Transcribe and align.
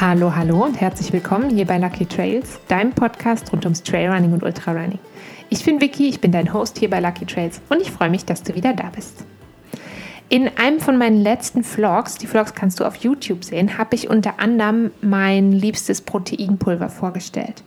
Hallo, 0.00 0.34
hallo 0.34 0.64
und 0.64 0.80
herzlich 0.80 1.12
willkommen 1.12 1.50
hier 1.50 1.66
bei 1.66 1.76
Lucky 1.76 2.06
Trails, 2.06 2.58
deinem 2.68 2.90
Podcast 2.92 3.52
rund 3.52 3.66
ums 3.66 3.82
Trailrunning 3.82 4.32
und 4.32 4.42
Ultrarunning. 4.42 4.98
Ich 5.50 5.62
bin 5.62 5.78
Vicky, 5.78 6.08
ich 6.08 6.22
bin 6.22 6.32
dein 6.32 6.54
Host 6.54 6.78
hier 6.78 6.88
bei 6.88 7.00
Lucky 7.00 7.26
Trails 7.26 7.60
und 7.68 7.82
ich 7.82 7.90
freue 7.90 8.08
mich, 8.08 8.24
dass 8.24 8.42
du 8.42 8.54
wieder 8.54 8.72
da 8.72 8.84
bist. 8.96 9.26
In 10.30 10.48
einem 10.56 10.80
von 10.80 10.96
meinen 10.96 11.20
letzten 11.20 11.62
Vlogs, 11.62 12.14
die 12.14 12.26
Vlogs 12.26 12.54
kannst 12.54 12.80
du 12.80 12.84
auf 12.86 12.96
YouTube 12.96 13.44
sehen, 13.44 13.76
habe 13.76 13.94
ich 13.94 14.08
unter 14.08 14.40
anderem 14.40 14.90
mein 15.02 15.52
liebstes 15.52 16.00
Proteinpulver 16.00 16.88
vorgestellt. 16.88 17.62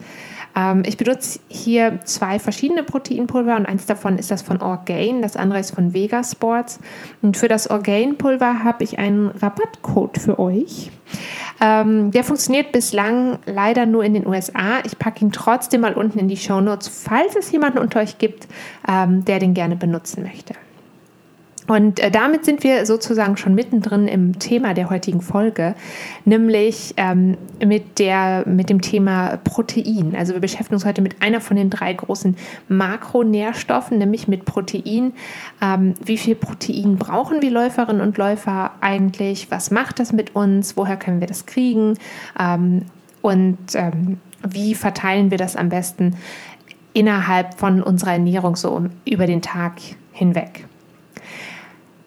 Ähm, 0.55 0.81
ich 0.87 0.97
benutze 0.97 1.39
hier 1.49 1.99
zwei 2.03 2.39
verschiedene 2.39 2.81
Proteinpulver 2.81 3.55
und 3.57 3.67
eins 3.67 3.85
davon 3.85 4.17
ist 4.17 4.31
das 4.31 4.41
von 4.41 4.59
Orgain, 4.59 5.21
das 5.21 5.35
andere 5.35 5.59
ist 5.59 5.75
von 5.75 5.93
Vega 5.93 6.23
Sports. 6.23 6.79
Und 7.21 7.37
für 7.37 7.47
das 7.47 7.69
Orgain-Pulver 7.69 8.63
habe 8.63 8.83
ich 8.83 8.97
einen 8.97 9.27
Rabattcode 9.27 10.17
für 10.17 10.39
euch. 10.39 10.91
Ähm, 11.61 12.11
der 12.11 12.23
funktioniert 12.23 12.71
bislang 12.71 13.39
leider 13.45 13.85
nur 13.85 14.03
in 14.03 14.13
den 14.13 14.27
USA. 14.27 14.79
Ich 14.83 14.97
packe 14.97 15.23
ihn 15.23 15.31
trotzdem 15.31 15.81
mal 15.81 15.93
unten 15.93 16.19
in 16.19 16.27
die 16.27 16.37
Show 16.37 16.61
Notes, 16.61 16.87
falls 16.87 17.35
es 17.35 17.51
jemanden 17.51 17.79
unter 17.79 17.99
euch 17.99 18.17
gibt, 18.17 18.47
ähm, 18.87 19.23
der 19.25 19.39
den 19.39 19.53
gerne 19.53 19.75
benutzen 19.75 20.23
möchte. 20.23 20.55
Und 21.67 21.99
äh, 21.99 22.11
damit 22.11 22.43
sind 22.43 22.63
wir 22.63 22.85
sozusagen 22.85 23.37
schon 23.37 23.55
mittendrin 23.55 24.07
im 24.07 24.37
Thema 24.37 24.73
der 24.73 24.89
heutigen 24.89 25.21
Folge, 25.21 25.75
nämlich 26.25 26.93
ähm, 26.97 27.37
mit, 27.63 27.99
der, 27.99 28.43
mit 28.45 28.69
dem 28.69 28.81
Thema 28.81 29.37
Protein. 29.37 30.13
Also 30.17 30.33
wir 30.33 30.41
beschäftigen 30.41 30.75
uns 30.75 30.85
heute 30.85 31.01
mit 31.01 31.21
einer 31.21 31.39
von 31.39 31.55
den 31.55 31.69
drei 31.69 31.93
großen 31.93 32.35
Makronährstoffen, 32.67 33.97
nämlich 33.97 34.27
mit 34.27 34.43
Protein. 34.45 35.13
Ähm, 35.61 35.93
wie 36.03 36.17
viel 36.17 36.35
Protein 36.35 36.97
brauchen 36.97 37.41
wir 37.41 37.51
Läuferinnen 37.51 38.01
und 38.01 38.17
Läufer 38.17 38.71
eigentlich? 38.81 39.49
Was 39.49 39.71
macht 39.71 39.99
das 39.99 40.11
mit 40.11 40.35
uns? 40.35 40.75
Woher 40.75 40.97
können 40.97 41.21
wir 41.21 41.27
das 41.27 41.45
kriegen? 41.45 41.97
Ähm, 42.37 42.83
und 43.21 43.57
ähm, 43.75 44.17
wie 44.45 44.75
verteilen 44.75 45.31
wir 45.31 45.37
das 45.37 45.55
am 45.55 45.69
besten 45.69 46.17
innerhalb 46.91 47.57
von 47.57 47.81
unserer 47.81 48.11
Ernährung 48.11 48.57
so 48.57 48.85
über 49.05 49.27
den 49.27 49.41
Tag 49.41 49.75
hinweg? 50.11 50.65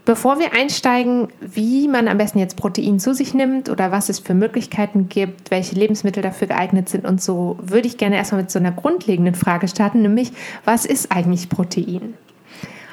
Bevor 0.06 0.38
wir 0.38 0.54
einsteigen, 0.54 1.26
wie 1.40 1.88
man 1.88 2.06
am 2.06 2.16
besten 2.16 2.38
jetzt 2.38 2.56
Protein 2.56 3.00
zu 3.00 3.12
sich 3.12 3.34
nimmt 3.34 3.68
oder 3.68 3.90
was 3.90 4.08
es 4.08 4.20
für 4.20 4.34
Möglichkeiten 4.34 5.08
gibt, 5.08 5.50
welche 5.50 5.74
Lebensmittel 5.74 6.22
dafür 6.22 6.46
geeignet 6.46 6.88
sind 6.88 7.04
und 7.04 7.20
so, 7.20 7.58
würde 7.60 7.88
ich 7.88 7.98
gerne 7.98 8.14
erstmal 8.14 8.42
mit 8.42 8.50
so 8.52 8.60
einer 8.60 8.70
grundlegenden 8.70 9.34
Frage 9.34 9.66
starten, 9.66 10.02
nämlich 10.02 10.30
was 10.64 10.86
ist 10.86 11.10
eigentlich 11.10 11.48
Protein? 11.48 12.14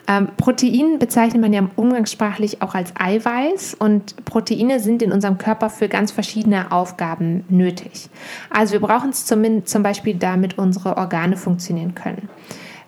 Ähm, 0.08 0.30
Protein 0.38 0.98
bezeichnet 0.98 1.40
man 1.40 1.54
ja 1.54 1.70
umgangssprachlich 1.76 2.64
auch 2.64 2.74
als 2.74 2.92
Eiweiß 3.00 3.76
und 3.76 4.26
Proteine 4.26 4.80
sind 4.80 5.04
in 5.04 5.12
unserem 5.12 5.38
Körper 5.38 5.70
für 5.70 5.90
ganz 5.90 6.12
verschiedene 6.12 6.72
Aufgaben 6.72 7.46
nötig. 7.48 8.10
Also 8.50 8.74
wir 8.74 8.80
brauchen 8.80 9.12
es 9.12 9.28
zum, 9.28 9.68
zum 9.68 9.84
Beispiel, 9.84 10.16
damit 10.16 10.58
unsere 10.58 10.98
Organe 10.98 11.38
funktionieren 11.38 11.94
können. 11.94 12.28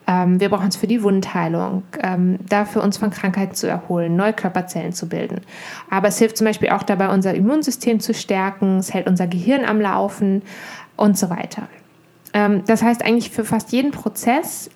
Ähm, 0.07 0.39
wir 0.39 0.49
brauchen 0.49 0.67
es 0.67 0.75
für 0.75 0.87
die 0.87 1.01
Wundheilung, 1.01 1.83
ähm, 2.01 2.37
dafür 2.47 2.83
uns 2.83 2.97
von 2.97 3.09
Krankheiten 3.09 3.55
zu 3.55 3.67
erholen, 3.67 4.15
neue 4.15 4.33
Körperzellen 4.33 4.93
zu 4.93 5.09
bilden. 5.09 5.41
Aber 5.89 6.07
es 6.07 6.19
hilft 6.19 6.37
zum 6.37 6.45
Beispiel 6.45 6.69
auch 6.69 6.83
dabei, 6.83 7.09
unser 7.09 7.33
Immunsystem 7.33 7.99
zu 7.99 8.13
stärken, 8.13 8.77
es 8.77 8.93
hält 8.93 9.07
unser 9.07 9.27
Gehirn 9.27 9.65
am 9.65 9.81
Laufen 9.81 10.43
und 10.95 11.17
so 11.17 11.29
weiter. 11.29 11.63
Ähm, 12.33 12.63
das 12.67 12.83
heißt 12.83 13.03
eigentlich 13.03 13.31
für 13.31 13.45
fast 13.45 13.71
jeden 13.71 13.91
Prozess, 13.91 14.69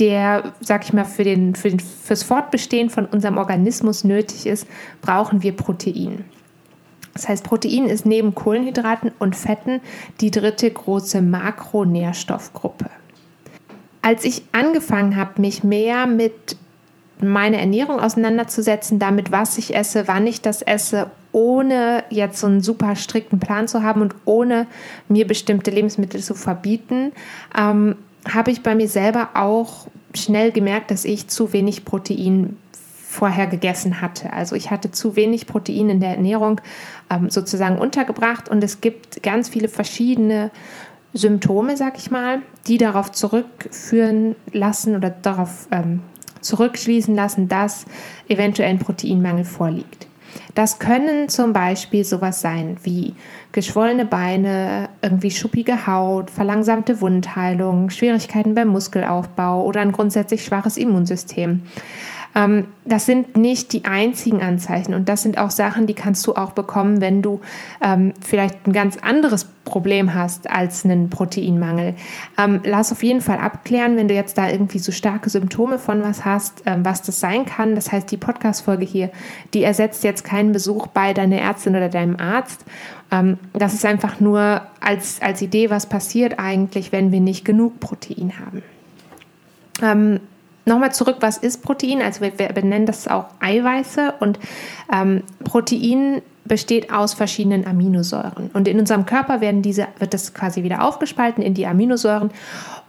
der, 0.00 0.54
sag 0.60 0.84
ich 0.84 0.92
mal, 0.92 1.04
für 1.04 1.22
den, 1.22 1.54
für 1.54 1.70
den, 1.70 1.78
fürs 1.78 2.24
Fortbestehen 2.24 2.90
von 2.90 3.06
unserem 3.06 3.38
Organismus 3.38 4.02
nötig 4.02 4.46
ist, 4.46 4.66
brauchen 5.02 5.42
wir 5.42 5.54
Protein. 5.54 6.24
Das 7.12 7.28
heißt, 7.28 7.44
Protein 7.44 7.86
ist 7.86 8.04
neben 8.04 8.34
Kohlenhydraten 8.34 9.12
und 9.20 9.36
Fetten 9.36 9.80
die 10.20 10.30
dritte 10.30 10.70
große 10.70 11.22
Makronährstoffgruppe 11.22 12.90
als 14.06 14.24
ich 14.24 14.44
angefangen 14.52 15.16
habe, 15.16 15.40
mich 15.40 15.64
mehr 15.64 16.06
mit 16.06 16.56
meiner 17.20 17.58
Ernährung 17.58 17.98
auseinanderzusetzen, 17.98 19.00
damit, 19.00 19.32
was 19.32 19.58
ich 19.58 19.74
esse, 19.74 20.06
wann 20.06 20.28
ich 20.28 20.40
das 20.40 20.62
esse, 20.62 21.10
ohne 21.32 22.04
jetzt 22.10 22.38
so 22.38 22.46
einen 22.46 22.60
super 22.60 22.94
strikten 22.94 23.40
Plan 23.40 23.66
zu 23.66 23.82
haben 23.82 24.02
und 24.02 24.14
ohne 24.24 24.68
mir 25.08 25.26
bestimmte 25.26 25.72
Lebensmittel 25.72 26.22
zu 26.22 26.34
verbieten, 26.34 27.10
ähm, 27.58 27.96
habe 28.32 28.52
ich 28.52 28.62
bei 28.62 28.76
mir 28.76 28.86
selber 28.86 29.30
auch 29.34 29.88
schnell 30.14 30.52
gemerkt, 30.52 30.92
dass 30.92 31.04
ich 31.04 31.26
zu 31.26 31.52
wenig 31.52 31.84
Protein 31.84 32.56
vorher 33.08 33.48
gegessen 33.48 34.00
hatte. 34.00 34.32
Also 34.32 34.54
ich 34.54 34.70
hatte 34.70 34.92
zu 34.92 35.16
wenig 35.16 35.48
Protein 35.48 35.90
in 35.90 35.98
der 35.98 36.10
Ernährung 36.10 36.60
ähm, 37.10 37.28
sozusagen 37.28 37.76
untergebracht 37.76 38.48
und 38.48 38.62
es 38.62 38.80
gibt 38.80 39.24
ganz 39.24 39.48
viele 39.48 39.66
verschiedene 39.66 40.52
Symptome, 41.12 41.76
sag 41.76 41.98
ich 41.98 42.12
mal, 42.12 42.42
die 42.66 42.78
darauf 42.78 43.12
zurückführen 43.12 44.36
lassen 44.52 44.96
oder 44.96 45.10
darauf 45.10 45.68
ähm, 45.70 46.00
zurückschließen 46.40 47.14
lassen, 47.14 47.48
dass 47.48 47.86
eventuell 48.28 48.70
ein 48.70 48.78
Proteinmangel 48.78 49.44
vorliegt. 49.44 50.06
Das 50.54 50.78
können 50.78 51.28
zum 51.28 51.52
Beispiel 51.52 52.04
sowas 52.04 52.40
sein 52.40 52.76
wie 52.82 53.14
geschwollene 53.52 54.04
Beine, 54.04 54.88
irgendwie 55.02 55.30
schuppige 55.30 55.86
Haut, 55.86 56.30
verlangsamte 56.30 57.00
Wundheilung, 57.00 57.90
Schwierigkeiten 57.90 58.54
beim 58.54 58.68
Muskelaufbau 58.68 59.64
oder 59.64 59.80
ein 59.80 59.92
grundsätzlich 59.92 60.44
schwaches 60.44 60.76
Immunsystem. 60.76 61.62
Ähm, 62.34 62.66
das 62.84 63.06
sind 63.06 63.36
nicht 63.36 63.72
die 63.72 63.84
einzigen 63.84 64.42
Anzeichen 64.42 64.94
und 64.94 65.08
das 65.08 65.22
sind 65.22 65.38
auch 65.38 65.50
Sachen, 65.50 65.86
die 65.86 65.94
kannst 65.94 66.26
du 66.26 66.34
auch 66.34 66.52
bekommen, 66.52 67.00
wenn 67.00 67.22
du 67.22 67.40
ähm, 67.82 68.12
vielleicht 68.20 68.66
ein 68.66 68.72
ganz 68.72 68.98
anderes 68.98 69.46
Problem 69.66 70.14
hast 70.14 70.48
als 70.48 70.86
einen 70.86 71.10
Proteinmangel. 71.10 71.94
Ähm, 72.38 72.60
lass 72.64 72.92
auf 72.92 73.02
jeden 73.02 73.20
Fall 73.20 73.38
abklären, 73.38 73.96
wenn 73.96 74.08
du 74.08 74.14
jetzt 74.14 74.38
da 74.38 74.48
irgendwie 74.48 74.78
so 74.78 74.92
starke 74.92 75.28
Symptome 75.28 75.78
von 75.78 76.02
was 76.02 76.24
hast, 76.24 76.62
ähm, 76.64 76.84
was 76.84 77.02
das 77.02 77.20
sein 77.20 77.44
kann. 77.44 77.74
Das 77.74 77.92
heißt, 77.92 78.10
die 78.10 78.16
Podcast-Folge 78.16 78.86
hier, 78.86 79.10
die 79.52 79.62
ersetzt 79.62 80.04
jetzt 80.04 80.24
keinen 80.24 80.52
Besuch 80.52 80.86
bei 80.86 81.12
deiner 81.12 81.36
Ärztin 81.36 81.76
oder 81.76 81.90
deinem 81.90 82.16
Arzt. 82.18 82.64
Ähm, 83.10 83.38
das 83.52 83.74
ist 83.74 83.84
einfach 83.84 84.20
nur 84.20 84.62
als, 84.80 85.20
als 85.20 85.42
Idee, 85.42 85.68
was 85.68 85.86
passiert 85.86 86.38
eigentlich, 86.38 86.92
wenn 86.92 87.12
wir 87.12 87.20
nicht 87.20 87.44
genug 87.44 87.78
Protein 87.80 88.32
haben. 88.40 88.62
Ähm, 89.82 90.20
Nochmal 90.68 90.92
zurück, 90.92 91.18
was 91.20 91.38
ist 91.38 91.62
Protein? 91.62 92.02
Also 92.02 92.22
wir, 92.22 92.32
benennen 92.32 92.86
das 92.86 93.06
auch 93.06 93.26
Eiweiße 93.38 94.14
und 94.18 94.40
ähm, 94.92 95.22
Protein 95.44 96.22
besteht 96.46 96.92
aus 96.92 97.14
verschiedenen 97.14 97.66
Aminosäuren. 97.66 98.50
Und 98.52 98.68
in 98.68 98.78
unserem 98.78 99.06
Körper 99.06 99.40
werden 99.40 99.62
diese, 99.62 99.88
wird 99.98 100.14
das 100.14 100.34
quasi 100.34 100.62
wieder 100.62 100.84
aufgespalten 100.84 101.42
in 101.42 101.54
die 101.54 101.66
Aminosäuren. 101.66 102.30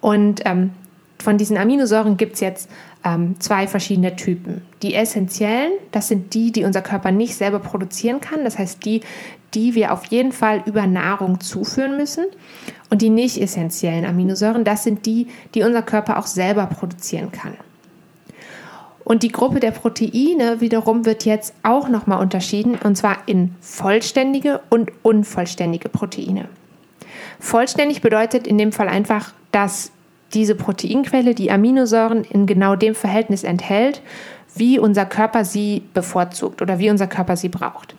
Und 0.02 0.42
ähm, 0.46 0.72
von 1.20 1.38
diesen 1.38 1.58
Aminosäuren 1.58 2.18
gibt 2.18 2.36
es 2.36 2.40
jetzt 2.42 2.70
ähm, 3.04 3.40
zwei 3.40 3.68
verschiedene 3.68 4.16
Typen. 4.16 4.62
Die 4.82 4.94
essentiellen, 4.94 5.72
das 5.92 6.08
sind 6.08 6.34
die, 6.34 6.52
die 6.52 6.64
unser 6.64 6.82
Körper 6.82 7.12
nicht 7.12 7.36
selber 7.36 7.60
produzieren 7.60 8.22
kann. 8.22 8.44
Das 8.44 8.60
heißt, 8.60 8.86
die, 8.86 9.02
die 9.54 9.76
wir 9.76 9.94
auf 9.94 10.06
jeden 10.06 10.32
Fall 10.32 10.62
über 10.66 10.86
Nahrung 10.86 11.40
zuführen 11.40 11.98
müssen. 11.98 12.26
Und 12.90 13.02
die 13.02 13.10
nicht 13.10 13.42
essentiellen 13.42 14.06
Aminosäuren, 14.06 14.64
das 14.64 14.84
sind 14.84 15.06
die, 15.06 15.28
die 15.54 15.64
unser 15.64 15.82
Körper 15.82 16.20
auch 16.20 16.28
selber 16.28 16.68
produzieren 16.68 17.32
kann. 17.32 17.54
Und 19.08 19.24
die 19.24 19.32
Gruppe 19.32 19.62
der 19.62 19.72
Proteine 19.72 20.60
wiederum 20.60 21.06
wird 21.06 21.24
jetzt 21.24 21.54
auch 21.64 21.88
nochmal 21.88 22.20
unterschieden, 22.20 22.76
und 22.84 22.98
zwar 22.98 23.20
in 23.26 23.56
vollständige 23.62 24.60
und 24.70 24.92
unvollständige 25.02 25.88
Proteine. 25.88 26.50
Vollständig 27.40 28.02
bedeutet 28.02 28.46
in 28.46 28.58
dem 28.58 28.74
Fall 28.74 28.90
einfach, 28.90 29.32
dass 29.54 29.92
diese 30.34 30.56
Proteinquelle 30.56 31.36
die 31.36 31.52
Aminosäuren 31.52 32.26
in 32.26 32.48
genau 32.48 32.76
dem 32.76 32.96
Verhältnis 32.96 33.46
enthält, 33.46 34.02
wie 34.58 34.78
unser 34.78 35.06
Körper 35.06 35.46
sie 35.46 35.84
bevorzugt 35.94 36.62
oder 36.62 36.78
wie 36.78 36.90
unser 36.90 37.08
Körper 37.08 37.38
sie 37.38 37.48
braucht. 37.48 37.96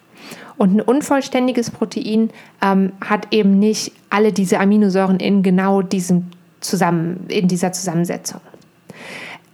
Und 0.58 0.76
ein 0.76 0.82
unvollständiges 0.82 1.70
Protein 1.70 2.28
ähm, 2.62 2.92
hat 3.02 3.28
eben 3.30 3.58
nicht 3.58 3.92
alle 4.10 4.34
diese 4.34 4.60
Aminosäuren 4.60 5.20
in 5.20 5.42
genau 5.42 5.80
diesem 5.80 6.26
zusammen, 6.60 7.24
in 7.28 7.48
dieser 7.48 7.72
Zusammensetzung. 7.72 8.42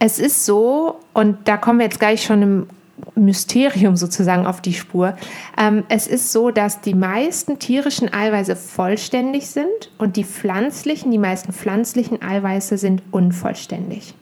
Es 0.05 0.19
ist 0.19 0.45
so, 0.45 0.99
und 1.15 1.47
da 1.47 1.57
kommen 1.57 1.79
wir 1.79 1.85
jetzt 1.85 1.97
gleich 1.97 2.23
schon 2.23 2.41
im 2.43 2.67
Mysterium 3.15 3.95
sozusagen 3.95 4.45
auf 4.45 4.61
die 4.61 4.75
Spur. 4.75 5.17
Ähm, 5.57 5.83
es 5.89 6.05
ist 6.05 6.31
so, 6.31 6.51
dass 6.51 6.79
die 6.79 6.93
meisten 6.93 7.57
tierischen 7.57 8.13
Eiweiße 8.13 8.55
vollständig 8.55 9.47
sind 9.47 9.65
und 9.97 10.15
die 10.15 10.23
pflanzlichen, 10.23 11.09
die 11.09 11.17
meisten 11.17 11.53
pflanzlichen 11.53 12.21
Eiweiße 12.21 12.77
sind 12.77 13.01
unvollständig. 13.09 14.13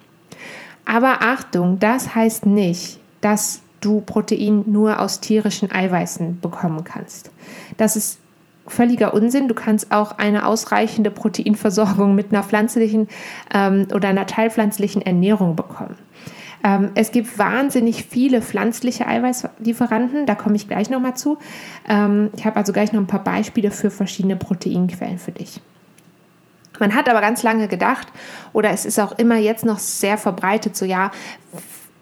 Aber 0.86 1.22
Achtung, 1.22 1.80
das 1.80 2.16
heißt 2.16 2.46
nicht, 2.46 3.02
dass 3.20 3.60
du 3.82 4.00
Protein 4.00 4.64
nur 4.66 5.02
aus 5.02 5.20
tierischen 5.20 5.70
Eiweißen 5.70 6.40
bekommen 6.40 6.86
kannst. 6.86 7.30
Das 7.76 7.98
ist 7.98 8.20
völliger 8.68 9.14
Unsinn. 9.14 9.48
Du 9.48 9.56
kannst 9.56 9.92
auch 9.92 10.18
eine 10.18 10.46
ausreichende 10.46 11.12
Proteinversorgung 11.12 12.16
mit 12.16 12.32
einer 12.32 12.44
pflanzlichen 12.44 13.08
ähm, 13.54 13.88
oder 13.94 14.10
einer 14.10 14.26
teilpflanzlichen 14.26 15.02
Ernährung 15.02 15.56
bekommen. 15.56 15.96
Ähm, 16.64 16.92
es 16.96 17.12
gibt 17.12 17.38
wahnsinnig 17.38 18.06
viele 18.06 18.42
pflanzliche 18.42 19.06
Eiweißlieferanten, 19.06 20.26
da 20.26 20.36
komme 20.36 20.56
ich 20.56 20.68
gleich 20.68 20.90
nochmal 20.90 21.16
zu. 21.16 21.38
Ähm, 21.88 22.30
ich 22.38 22.46
habe 22.46 22.56
also 22.56 22.72
gleich 22.72 22.94
noch 22.94 23.02
ein 23.02 23.08
paar 23.08 23.24
Beispiele 23.24 23.70
für 23.70 23.92
verschiedene 23.92 24.38
Proteinquellen 24.38 25.20
für 25.20 25.34
dich. 25.34 25.60
Man 26.80 26.96
hat 26.96 27.08
aber 27.10 27.22
ganz 27.22 27.44
lange 27.44 27.68
gedacht, 27.68 28.08
oder 28.54 28.72
es 28.72 28.86
ist 28.86 29.00
auch 29.00 29.18
immer 29.18 29.38
jetzt 29.38 29.66
noch 29.66 29.80
sehr 29.80 30.18
verbreitet, 30.18 30.76
so 30.76 30.86
ja, 30.86 31.12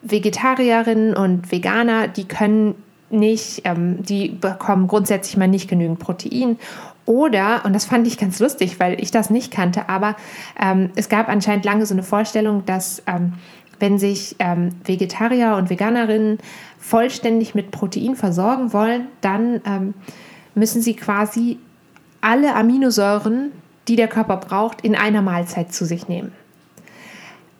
Vegetarierinnen 0.03 1.15
und 1.15 1.51
Veganer, 1.51 2.07
die 2.07 2.27
können 2.27 2.75
nicht, 3.13 3.61
ähm, 3.65 4.03
die 4.03 4.29
bekommen 4.29 4.87
grundsätzlich 4.87 5.37
mal 5.37 5.47
nicht 5.47 5.69
genügend 5.69 5.99
Protein. 5.99 6.57
Oder, 7.05 7.65
und 7.65 7.73
das 7.73 7.85
fand 7.85 8.07
ich 8.07 8.17
ganz 8.17 8.39
lustig, 8.39 8.79
weil 8.79 9.01
ich 9.01 9.11
das 9.11 9.29
nicht 9.29 9.51
kannte, 9.51 9.89
aber 9.89 10.15
ähm, 10.59 10.91
es 10.95 11.09
gab 11.09 11.29
anscheinend 11.29 11.65
lange 11.65 11.85
so 11.85 11.93
eine 11.93 12.03
Vorstellung, 12.03 12.65
dass 12.65 13.01
ähm, 13.07 13.33
wenn 13.79 13.97
sich 13.97 14.35
ähm, 14.39 14.69
Vegetarier 14.85 15.55
und 15.57 15.69
Veganerinnen 15.69 16.37
vollständig 16.79 17.55
mit 17.55 17.71
Protein 17.71 18.15
versorgen 18.15 18.73
wollen, 18.73 19.07
dann 19.21 19.61
ähm, 19.65 19.93
müssen 20.55 20.81
sie 20.81 20.95
quasi 20.95 21.57
alle 22.21 22.55
Aminosäuren, 22.55 23.51
die 23.87 23.95
der 23.95 24.07
Körper 24.07 24.37
braucht, 24.37 24.81
in 24.81 24.95
einer 24.95 25.23
Mahlzeit 25.23 25.73
zu 25.73 25.85
sich 25.85 26.07
nehmen. 26.07 26.31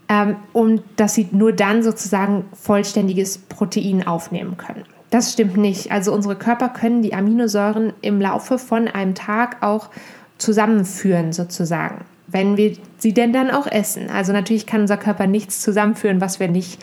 Ähm, 0.07 0.36
und 0.54 0.83
dass 0.97 1.15
sie 1.15 1.27
nur 1.31 1.54
dann 1.54 1.83
sozusagen 1.83 2.45
vollständiges 2.54 3.39
Protein 3.39 4.06
aufnehmen 4.06 4.57
können. 4.57 4.83
Das 5.12 5.34
stimmt 5.34 5.58
nicht. 5.58 5.92
Also 5.92 6.13
unsere 6.13 6.38
Körper 6.38 6.69
können 6.69 7.02
die 7.02 7.13
Aminosäuren 7.13 7.94
im 8.02 8.19
Laufe 8.19 8.58
von 8.58 8.88
einem 8.88 9.13
Tag 9.13 9.62
auch 9.62 9.90
zusammenführen 10.38 11.34
sozusagen, 11.34 12.06
wenn 12.28 12.58
wir 12.58 12.78
sie 12.98 13.13
denn 13.13 13.34
dann 13.34 13.52
auch 13.52 13.68
essen. 13.68 14.10
Also 14.10 14.31
natürlich 14.31 14.66
kann 14.66 14.81
unser 14.81 14.98
Körper 14.98 15.28
nichts 15.28 15.62
zusammenführen, 15.62 16.22
was 16.22 16.40
wir 16.40 16.48
nicht 16.48 16.81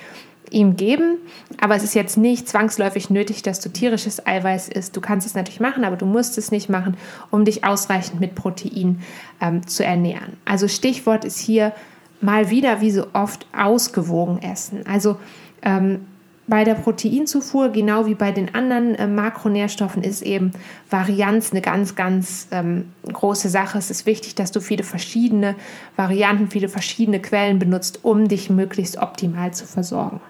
ihm 0.50 0.76
geben, 0.76 1.18
aber 1.60 1.76
es 1.76 1.82
ist 1.82 1.94
jetzt 1.94 2.16
nicht 2.16 2.48
zwangsläufig 2.48 3.10
nötig, 3.10 3.42
dass 3.42 3.60
du 3.60 3.70
tierisches 3.70 4.26
Eiweiß 4.26 4.68
isst. 4.68 4.96
Du 4.96 5.00
kannst 5.00 5.26
es 5.26 5.34
natürlich 5.34 5.60
machen, 5.60 5.84
aber 5.84 5.96
du 5.96 6.06
musst 6.06 6.38
es 6.38 6.50
nicht 6.50 6.68
machen, 6.68 6.96
um 7.30 7.44
dich 7.44 7.64
ausreichend 7.64 8.20
mit 8.20 8.34
Protein 8.34 9.00
ähm, 9.40 9.66
zu 9.66 9.84
ernähren. 9.84 10.36
Also 10.44 10.68
Stichwort 10.68 11.24
ist 11.24 11.38
hier 11.38 11.72
mal 12.20 12.50
wieder, 12.50 12.80
wie 12.80 12.90
so 12.90 13.06
oft, 13.12 13.46
ausgewogen 13.56 14.42
essen. 14.42 14.86
Also 14.86 15.16
ähm, 15.62 16.06
bei 16.48 16.64
der 16.64 16.74
Proteinzufuhr, 16.74 17.68
genau 17.68 18.06
wie 18.06 18.14
bei 18.14 18.32
den 18.32 18.54
anderen 18.54 18.94
äh, 18.94 19.06
Makronährstoffen, 19.06 20.02
ist 20.02 20.22
eben 20.22 20.52
Varianz 20.90 21.52
eine 21.52 21.60
ganz, 21.60 21.94
ganz 21.94 22.48
ähm, 22.50 22.92
große 23.12 23.50
Sache. 23.50 23.78
Es 23.78 23.90
ist 23.90 24.06
wichtig, 24.06 24.34
dass 24.34 24.50
du 24.50 24.60
viele 24.60 24.82
verschiedene 24.82 25.54
Varianten, 25.96 26.50
viele 26.50 26.68
verschiedene 26.68 27.20
Quellen 27.20 27.58
benutzt, 27.58 28.00
um 28.02 28.28
dich 28.28 28.48
möglichst 28.48 28.96
optimal 28.96 29.52
zu 29.52 29.66
versorgen. 29.66 30.20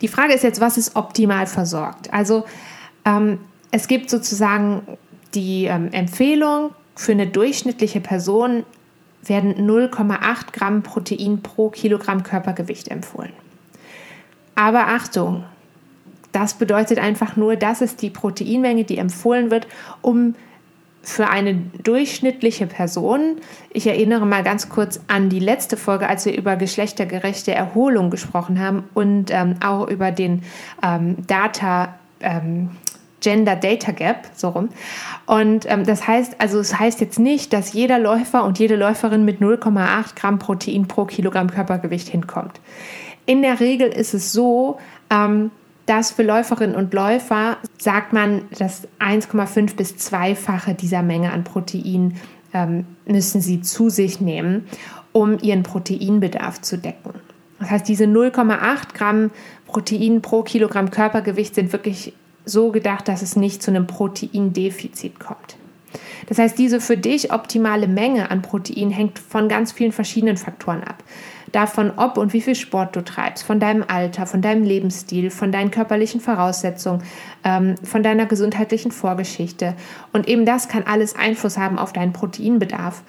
Die 0.00 0.08
Frage 0.08 0.32
ist 0.32 0.42
jetzt, 0.42 0.60
was 0.60 0.78
ist 0.78 0.96
optimal 0.96 1.46
versorgt? 1.46 2.12
Also 2.12 2.44
ähm, 3.04 3.38
es 3.70 3.88
gibt 3.88 4.08
sozusagen 4.08 4.82
die 5.34 5.66
ähm, 5.66 5.92
Empfehlung, 5.92 6.70
für 6.96 7.12
eine 7.12 7.26
durchschnittliche 7.26 8.00
Person 8.00 8.64
werden 9.24 9.54
0,8 9.54 10.52
Gramm 10.52 10.82
Protein 10.82 11.42
pro 11.42 11.70
Kilogramm 11.70 12.22
Körpergewicht 12.22 12.88
empfohlen. 12.88 13.32
Aber 14.60 14.88
Achtung, 14.88 15.44
das 16.32 16.52
bedeutet 16.52 16.98
einfach 16.98 17.34
nur, 17.34 17.56
das 17.56 17.80
ist 17.80 18.02
die 18.02 18.10
Proteinmenge, 18.10 18.84
die 18.84 18.98
empfohlen 18.98 19.50
wird, 19.50 19.66
um 20.02 20.34
für 21.02 21.30
eine 21.30 21.54
durchschnittliche 21.82 22.66
Person, 22.66 23.36
ich 23.72 23.86
erinnere 23.86 24.26
mal 24.26 24.42
ganz 24.42 24.68
kurz 24.68 25.00
an 25.08 25.30
die 25.30 25.38
letzte 25.38 25.78
Folge, 25.78 26.06
als 26.06 26.26
wir 26.26 26.36
über 26.36 26.56
geschlechtergerechte 26.56 27.54
Erholung 27.54 28.10
gesprochen 28.10 28.60
haben 28.60 28.84
und 28.92 29.30
ähm, 29.30 29.54
auch 29.64 29.88
über 29.88 30.10
den 30.10 30.42
ähm, 30.82 31.16
Data 31.26 31.94
ähm, 32.20 32.68
Gender 33.22 33.56
Data 33.56 33.92
Gap, 33.92 34.28
so 34.34 34.50
rum. 34.50 34.68
Und 35.24 35.64
ähm, 35.70 35.86
das 35.86 36.06
heißt, 36.06 36.36
also 36.38 36.58
es 36.58 36.78
heißt 36.78 37.00
jetzt 37.00 37.18
nicht, 37.18 37.54
dass 37.54 37.72
jeder 37.72 37.98
Läufer 37.98 38.44
und 38.44 38.58
jede 38.58 38.76
Läuferin 38.76 39.24
mit 39.24 39.40
0,8 39.40 40.16
Gramm 40.16 40.38
Protein 40.38 40.86
pro 40.86 41.06
Kilogramm 41.06 41.50
Körpergewicht 41.50 42.08
hinkommt. 42.08 42.60
In 43.26 43.42
der 43.42 43.60
Regel 43.60 43.88
ist 43.88 44.14
es 44.14 44.32
so, 44.32 44.78
ähm, 45.10 45.50
dass 45.86 46.12
für 46.12 46.22
Läuferinnen 46.22 46.76
und 46.76 46.94
Läufer 46.94 47.56
sagt 47.78 48.12
man, 48.12 48.42
dass 48.58 48.86
1,5 49.00 49.74
bis 49.74 49.94
2-fache 49.94 50.74
dieser 50.74 51.02
Menge 51.02 51.32
an 51.32 51.44
Protein 51.44 52.16
ähm, 52.54 52.86
müssen 53.06 53.40
sie 53.40 53.60
zu 53.60 53.90
sich 53.90 54.20
nehmen, 54.20 54.66
um 55.12 55.38
ihren 55.40 55.62
Proteinbedarf 55.62 56.60
zu 56.60 56.78
decken. 56.78 57.14
Das 57.58 57.70
heißt, 57.70 57.88
diese 57.88 58.04
0,8 58.04 58.94
Gramm 58.94 59.30
Protein 59.66 60.22
pro 60.22 60.42
Kilogramm 60.42 60.90
Körpergewicht 60.90 61.54
sind 61.54 61.72
wirklich 61.72 62.12
so 62.44 62.70
gedacht, 62.70 63.08
dass 63.08 63.22
es 63.22 63.36
nicht 63.36 63.62
zu 63.62 63.70
einem 63.70 63.86
Proteindefizit 63.86 65.20
kommt. 65.20 65.56
Das 66.28 66.38
heißt, 66.38 66.58
diese 66.58 66.80
für 66.80 66.96
dich 66.96 67.32
optimale 67.32 67.88
Menge 67.88 68.30
an 68.30 68.42
Protein 68.42 68.90
hängt 68.90 69.18
von 69.18 69.48
ganz 69.48 69.72
vielen 69.72 69.92
verschiedenen 69.92 70.36
Faktoren 70.36 70.84
ab 70.84 71.02
davon, 71.52 71.92
ob 71.96 72.16
und 72.16 72.32
wie 72.32 72.40
viel 72.40 72.54
Sport 72.54 72.96
du 72.96 73.02
treibst, 73.02 73.44
von 73.44 73.60
deinem 73.60 73.84
Alter, 73.86 74.26
von 74.26 74.42
deinem 74.42 74.64
Lebensstil, 74.64 75.30
von 75.30 75.52
deinen 75.52 75.70
körperlichen 75.70 76.20
Voraussetzungen, 76.20 77.02
ähm, 77.44 77.74
von 77.82 78.02
deiner 78.02 78.26
gesundheitlichen 78.26 78.92
Vorgeschichte. 78.92 79.74
Und 80.12 80.28
eben 80.28 80.44
das 80.46 80.68
kann 80.68 80.84
alles 80.84 81.16
Einfluss 81.16 81.58
haben 81.58 81.78
auf 81.78 81.92
deinen 81.92 82.12
Proteinbedarf. 82.12 83.02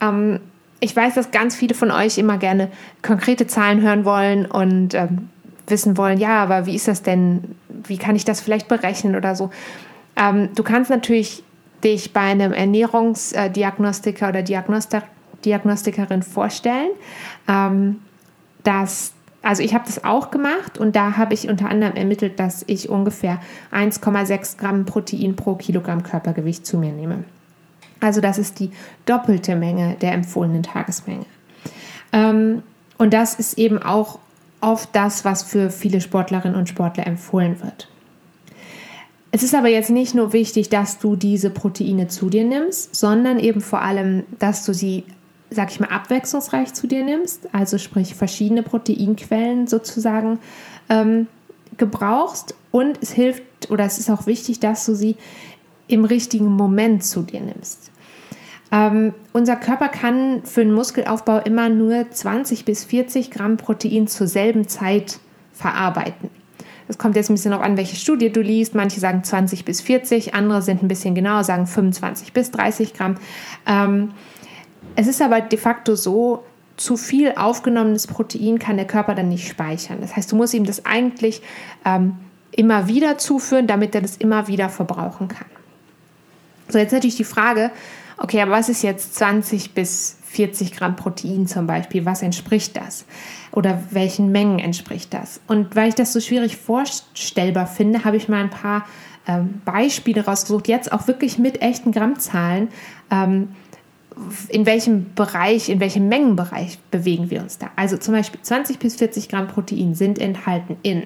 Ähm, 0.00 0.40
ich 0.80 0.94
weiß, 0.94 1.14
dass 1.14 1.30
ganz 1.30 1.56
viele 1.56 1.74
von 1.74 1.90
euch 1.90 2.18
immer 2.18 2.38
gerne 2.38 2.70
konkrete 3.02 3.46
Zahlen 3.46 3.80
hören 3.80 4.04
wollen 4.04 4.46
und 4.46 4.94
ähm, 4.94 5.28
wissen 5.66 5.96
wollen, 5.96 6.18
ja, 6.18 6.42
aber 6.42 6.66
wie 6.66 6.74
ist 6.74 6.88
das 6.88 7.02
denn? 7.02 7.56
Wie 7.68 7.96
kann 7.96 8.16
ich 8.16 8.24
das 8.24 8.40
vielleicht 8.40 8.68
berechnen 8.68 9.16
oder 9.16 9.34
so? 9.34 9.50
Ähm, 10.16 10.50
du 10.54 10.62
kannst 10.62 10.90
natürlich 10.90 11.42
dich 11.82 12.12
bei 12.12 12.20
einem 12.20 12.52
Ernährungsdiagnostiker 12.52 14.28
oder 14.28 14.42
Diagnostiker 14.42 15.04
Diagnostikerin 15.44 16.22
vorstellen. 16.22 16.90
Ähm, 17.48 18.00
dass, 18.64 19.12
also 19.42 19.62
ich 19.62 19.74
habe 19.74 19.84
das 19.86 20.04
auch 20.04 20.30
gemacht 20.30 20.78
und 20.78 20.96
da 20.96 21.16
habe 21.16 21.34
ich 21.34 21.48
unter 21.48 21.68
anderem 21.68 21.94
ermittelt, 21.94 22.40
dass 22.40 22.64
ich 22.66 22.88
ungefähr 22.88 23.40
1,6 23.72 24.56
Gramm 24.56 24.86
Protein 24.86 25.36
pro 25.36 25.54
Kilogramm 25.54 26.02
Körpergewicht 26.02 26.66
zu 26.66 26.78
mir 26.78 26.92
nehme. 26.92 27.24
Also 28.00 28.20
das 28.20 28.38
ist 28.38 28.58
die 28.60 28.70
doppelte 29.06 29.56
Menge 29.56 29.96
der 30.00 30.12
empfohlenen 30.12 30.62
Tagesmenge. 30.62 31.26
Ähm, 32.12 32.62
und 32.98 33.12
das 33.12 33.34
ist 33.34 33.58
eben 33.58 33.82
auch 33.82 34.18
oft 34.60 34.88
das, 34.92 35.24
was 35.24 35.42
für 35.42 35.70
viele 35.70 36.00
Sportlerinnen 36.00 36.56
und 36.56 36.68
Sportler 36.68 37.06
empfohlen 37.06 37.62
wird. 37.62 37.88
Es 39.30 39.42
ist 39.42 39.54
aber 39.54 39.68
jetzt 39.68 39.90
nicht 39.90 40.14
nur 40.14 40.32
wichtig, 40.32 40.68
dass 40.68 40.98
du 40.98 41.16
diese 41.16 41.50
Proteine 41.50 42.08
zu 42.08 42.30
dir 42.30 42.44
nimmst, 42.44 42.94
sondern 42.94 43.40
eben 43.40 43.60
vor 43.60 43.82
allem, 43.82 44.22
dass 44.38 44.64
du 44.64 44.72
sie 44.72 45.04
sag 45.54 45.70
ich 45.70 45.80
mal, 45.80 45.88
abwechslungsreich 45.88 46.74
zu 46.74 46.86
dir 46.86 47.04
nimmst, 47.04 47.48
also 47.52 47.78
sprich 47.78 48.14
verschiedene 48.14 48.62
Proteinquellen 48.62 49.66
sozusagen 49.66 50.38
ähm, 50.88 51.26
gebrauchst 51.76 52.54
und 52.70 52.98
es 53.02 53.12
hilft 53.12 53.70
oder 53.70 53.84
es 53.84 53.98
ist 53.98 54.10
auch 54.10 54.26
wichtig, 54.26 54.60
dass 54.60 54.86
du 54.86 54.94
sie 54.94 55.16
im 55.88 56.04
richtigen 56.04 56.50
Moment 56.50 57.04
zu 57.04 57.22
dir 57.22 57.40
nimmst. 57.40 57.90
Ähm, 58.72 59.14
unser 59.32 59.56
Körper 59.56 59.88
kann 59.88 60.42
für 60.44 60.64
den 60.64 60.72
Muskelaufbau 60.72 61.38
immer 61.38 61.68
nur 61.68 62.10
20 62.10 62.64
bis 62.64 62.84
40 62.84 63.30
Gramm 63.30 63.56
Protein 63.56 64.08
zur 64.08 64.26
selben 64.26 64.66
Zeit 64.68 65.20
verarbeiten. 65.52 66.30
Es 66.88 66.98
kommt 66.98 67.16
jetzt 67.16 67.30
ein 67.30 67.34
bisschen 67.34 67.52
darauf 67.52 67.64
an, 67.64 67.76
welche 67.76 67.96
Studie 67.96 68.30
du 68.30 68.40
liest. 68.40 68.74
Manche 68.74 69.00
sagen 69.00 69.24
20 69.24 69.64
bis 69.64 69.80
40, 69.80 70.34
andere 70.34 70.60
sind 70.60 70.82
ein 70.82 70.88
bisschen 70.88 71.14
genauer, 71.14 71.44
sagen 71.44 71.66
25 71.66 72.32
bis 72.32 72.50
30 72.50 72.94
Gramm. 72.94 73.16
Ähm, 73.66 74.10
es 74.96 75.06
ist 75.06 75.22
aber 75.22 75.40
de 75.40 75.58
facto 75.58 75.94
so, 75.94 76.44
zu 76.76 76.96
viel 76.96 77.32
aufgenommenes 77.36 78.06
Protein 78.06 78.58
kann 78.58 78.76
der 78.76 78.86
Körper 78.86 79.14
dann 79.14 79.28
nicht 79.28 79.48
speichern. 79.48 79.98
Das 80.00 80.16
heißt, 80.16 80.32
du 80.32 80.36
musst 80.36 80.54
ihm 80.54 80.64
das 80.64 80.84
eigentlich 80.84 81.40
ähm, 81.84 82.16
immer 82.50 82.88
wieder 82.88 83.18
zuführen, 83.18 83.66
damit 83.66 83.94
er 83.94 84.02
das 84.02 84.16
immer 84.16 84.48
wieder 84.48 84.68
verbrauchen 84.68 85.28
kann. 85.28 85.46
So, 86.68 86.78
jetzt 86.78 86.92
natürlich 86.92 87.16
die 87.16 87.24
Frage, 87.24 87.70
okay, 88.16 88.40
aber 88.40 88.52
was 88.52 88.68
ist 88.68 88.82
jetzt 88.82 89.14
20 89.14 89.72
bis 89.74 90.16
40 90.24 90.72
Gramm 90.72 90.96
Protein 90.96 91.46
zum 91.46 91.66
Beispiel? 91.66 92.04
Was 92.04 92.22
entspricht 92.22 92.76
das? 92.76 93.04
Oder 93.52 93.82
welchen 93.90 94.32
Mengen 94.32 94.58
entspricht 94.58 95.14
das? 95.14 95.40
Und 95.46 95.76
weil 95.76 95.88
ich 95.88 95.94
das 95.94 96.12
so 96.12 96.20
schwierig 96.20 96.56
vorstellbar 96.56 97.66
finde, 97.66 98.04
habe 98.04 98.16
ich 98.16 98.28
mal 98.28 98.40
ein 98.40 98.50
paar 98.50 98.84
ähm, 99.26 99.60
Beispiele 99.64 100.24
rausgesucht, 100.24 100.68
jetzt 100.68 100.92
auch 100.92 101.06
wirklich 101.06 101.38
mit 101.38 101.62
echten 101.62 101.92
Grammzahlen. 101.92 102.68
Ähm, 103.10 103.50
in 104.48 104.66
welchem 104.66 105.14
Bereich, 105.14 105.68
in 105.68 105.80
welchem 105.80 106.08
Mengenbereich 106.08 106.78
bewegen 106.90 107.30
wir 107.30 107.42
uns 107.42 107.58
da? 107.58 107.70
Also 107.76 107.96
zum 107.96 108.14
Beispiel 108.14 108.40
20 108.40 108.78
bis 108.78 108.96
40 108.96 109.28
Gramm 109.28 109.48
Protein 109.48 109.94
sind 109.94 110.18
enthalten 110.18 110.76
in 110.82 111.04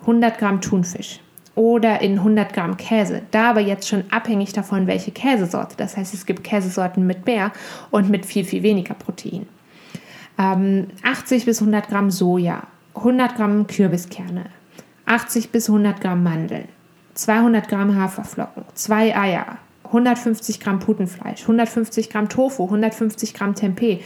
100 0.00 0.38
Gramm 0.38 0.60
Thunfisch 0.60 1.20
oder 1.54 2.00
in 2.00 2.18
100 2.18 2.52
Gramm 2.52 2.76
Käse. 2.76 3.22
Da 3.30 3.50
aber 3.50 3.60
jetzt 3.60 3.88
schon 3.88 4.04
abhängig 4.10 4.52
davon, 4.52 4.86
welche 4.86 5.10
Käsesorte. 5.10 5.76
Das 5.76 5.96
heißt, 5.96 6.14
es 6.14 6.26
gibt 6.26 6.44
Käsesorten 6.44 7.06
mit 7.06 7.26
mehr 7.26 7.52
und 7.90 8.08
mit 8.08 8.26
viel, 8.26 8.44
viel 8.44 8.62
weniger 8.62 8.94
Protein. 8.94 9.46
ähm, 10.38 10.88
80 11.02 11.44
bis 11.44 11.60
100 11.60 11.88
Gramm 11.88 12.10
Soja, 12.10 12.62
100 12.94 13.36
Gramm 13.36 13.66
Kürbiskerne, 13.66 14.46
80 15.06 15.50
bis 15.50 15.68
100 15.68 16.00
Gramm 16.00 16.22
Mandeln, 16.22 16.68
200 17.14 17.68
Gramm 17.68 17.96
Haferflocken, 17.96 18.64
zwei 18.74 19.16
Eier, 19.16 19.58
150 19.92 20.60
Gramm 20.60 20.78
Putenfleisch, 20.78 21.42
150 21.42 22.10
Gramm 22.10 22.28
Tofu, 22.28 22.64
150 22.64 23.34
Gramm 23.34 23.54
Tempeh. 23.54 24.00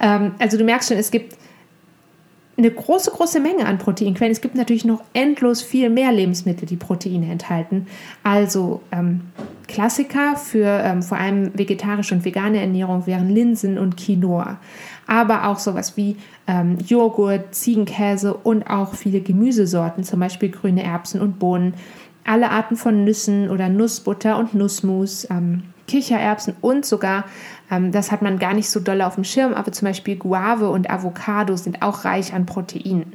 Ähm, 0.00 0.32
also 0.38 0.56
du 0.56 0.64
merkst 0.64 0.88
schon, 0.88 0.98
es 0.98 1.10
gibt 1.10 1.36
eine 2.56 2.70
große, 2.70 3.10
große 3.10 3.40
Menge 3.40 3.66
an 3.66 3.78
Proteinquellen. 3.78 4.32
Es 4.32 4.40
gibt 4.40 4.54
natürlich 4.54 4.84
noch 4.84 5.02
endlos 5.12 5.62
viel 5.62 5.90
mehr 5.90 6.12
Lebensmittel, 6.12 6.66
die 6.66 6.76
Proteine 6.76 7.30
enthalten. 7.30 7.88
Also 8.22 8.80
ähm, 8.92 9.22
Klassiker 9.66 10.36
für 10.36 10.66
ähm, 10.66 11.02
vor 11.02 11.18
allem 11.18 11.56
vegetarische 11.58 12.14
und 12.14 12.24
vegane 12.24 12.60
Ernährung 12.60 13.06
wären 13.06 13.28
Linsen 13.28 13.78
und 13.78 13.96
Quinoa. 13.96 14.58
Aber 15.06 15.48
auch 15.48 15.58
sowas 15.58 15.96
wie 15.96 16.16
ähm, 16.46 16.78
Joghurt, 16.86 17.54
Ziegenkäse 17.54 18.34
und 18.34 18.70
auch 18.70 18.94
viele 18.94 19.20
Gemüsesorten, 19.20 20.04
zum 20.04 20.20
Beispiel 20.20 20.50
grüne 20.50 20.84
Erbsen 20.84 21.20
und 21.20 21.38
Bohnen. 21.38 21.74
Alle 22.24 22.50
Arten 22.50 22.76
von 22.76 23.04
Nüssen 23.04 23.50
oder 23.50 23.68
Nussbutter 23.68 24.38
und 24.38 24.54
Nussmus. 24.54 25.26
Ähm, 25.30 25.64
Kichererbsen 25.86 26.54
und 26.60 26.86
sogar, 26.86 27.24
ähm, 27.70 27.92
das 27.92 28.10
hat 28.10 28.22
man 28.22 28.38
gar 28.38 28.54
nicht 28.54 28.70
so 28.70 28.80
doll 28.80 29.02
auf 29.02 29.16
dem 29.16 29.24
Schirm, 29.24 29.54
aber 29.54 29.72
zum 29.72 29.86
Beispiel 29.86 30.16
Guave 30.16 30.70
und 30.70 30.90
Avocado 30.90 31.56
sind 31.56 31.82
auch 31.82 32.04
reich 32.04 32.32
an 32.32 32.46
Proteinen. 32.46 33.12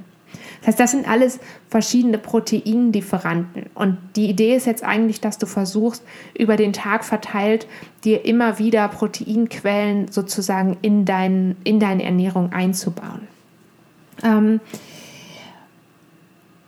Das 0.59 0.67
heißt, 0.67 0.79
das 0.79 0.91
sind 0.91 1.09
alles 1.09 1.39
verschiedene 1.69 2.17
Proteinlieferanten. 2.17 3.67
Und 3.73 3.97
die 4.15 4.29
Idee 4.29 4.55
ist 4.55 4.65
jetzt 4.65 4.83
eigentlich, 4.83 5.21
dass 5.21 5.37
du 5.37 5.45
versuchst, 5.45 6.03
über 6.37 6.57
den 6.57 6.73
Tag 6.73 7.05
verteilt, 7.05 7.65
dir 8.03 8.25
immer 8.25 8.59
wieder 8.59 8.87
Proteinquellen 8.89 10.11
sozusagen 10.11 10.77
in, 10.81 11.05
dein, 11.05 11.55
in 11.63 11.79
deine 11.79 12.03
Ernährung 12.03 12.51
einzubauen. 12.51 13.27
Ähm, 14.21 14.59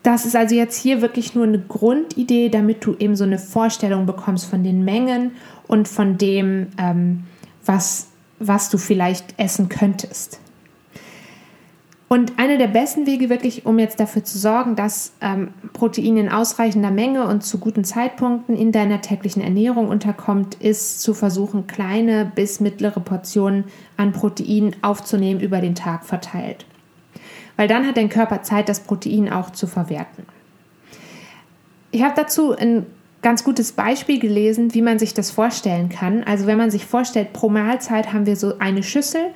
das 0.03 0.25
ist 0.25 0.36
also 0.36 0.55
jetzt 0.55 0.77
hier 0.77 1.01
wirklich 1.01 1.36
nur 1.36 1.43
eine 1.43 1.60
Grundidee, 1.60 2.50
damit 2.50 2.86
du 2.86 2.96
eben 2.98 3.15
so 3.15 3.24
eine 3.24 3.38
Vorstellung 3.38 4.05
bekommst 4.05 4.46
von 4.46 4.63
den 4.63 4.84
Mengen 4.84 5.31
und 5.67 5.88
von 5.88 6.17
dem, 6.17 6.67
ähm, 6.77 7.24
was, 7.65 8.08
was 8.39 8.70
du 8.70 8.77
vielleicht 8.77 9.36
essen 9.38 9.70
könntest. 9.70 10.39
Und 12.08 12.38
einer 12.38 12.58
der 12.58 12.67
besten 12.67 13.05
Wege 13.05 13.29
wirklich, 13.29 13.65
um 13.65 13.79
jetzt 13.79 14.01
dafür 14.01 14.25
zu 14.25 14.38
sorgen, 14.38 14.75
dass 14.75 15.13
ähm, 15.22 15.53
Protein 15.72 16.17
in 16.17 16.29
ausreichender 16.29 16.91
Menge 16.91 17.25
und 17.25 17.41
zu 17.41 17.58
guten 17.58 17.86
Zeitpunkten 17.86 18.58
in 18.58 18.74
deiner 18.74 19.00
täglichen 19.00 19.41
Ernährung 19.41 19.88
unterkommt, 19.88 20.55
ist 20.55 21.01
zu 21.01 21.13
versuchen, 21.13 21.67
kleine 21.67 22.29
bis 22.36 22.60
mittlere 22.60 23.00
Portionen 23.00 23.65
an 23.96 24.12
Protein 24.12 24.75
aufzunehmen 24.81 25.39
über 25.39 25.62
den 25.62 25.75
Tag 25.75 26.03
verteilt 26.03 26.65
weil 27.58 27.67
dann 27.67 27.88
hat 27.88 27.98
dein 27.98 28.10
Körper 28.10 28.43
Zeit, 28.43 28.70
das 28.70 28.81
Protein 28.81 29.31
auch 29.31 29.51
zu 29.51 29.67
verwerten. 29.67 30.25
Ich 31.91 32.03
habe 32.03 32.13
dazu 32.15 32.55
ein 32.55 32.86
ganz 33.22 33.43
gutes 33.43 33.74
Beispiel 33.74 34.20
gelesen, 34.20 34.74
wie 34.74 34.81
man 34.81 34.98
sich 34.98 35.13
das 35.13 35.31
vorstellen 35.31 35.89
kann. 35.89 36.24
Also 36.24 36.48
wenn 36.48 36.58
man 36.58 36.72
sich 36.72 36.86
vorstellt, 36.86 37.34
pro 37.34 37.50
Mahlzeit 37.50 38.13
haben 38.13 38.25
wir 38.25 38.36
so 38.36 38.58
eine 38.60 38.84
Schüssel 38.84 39.27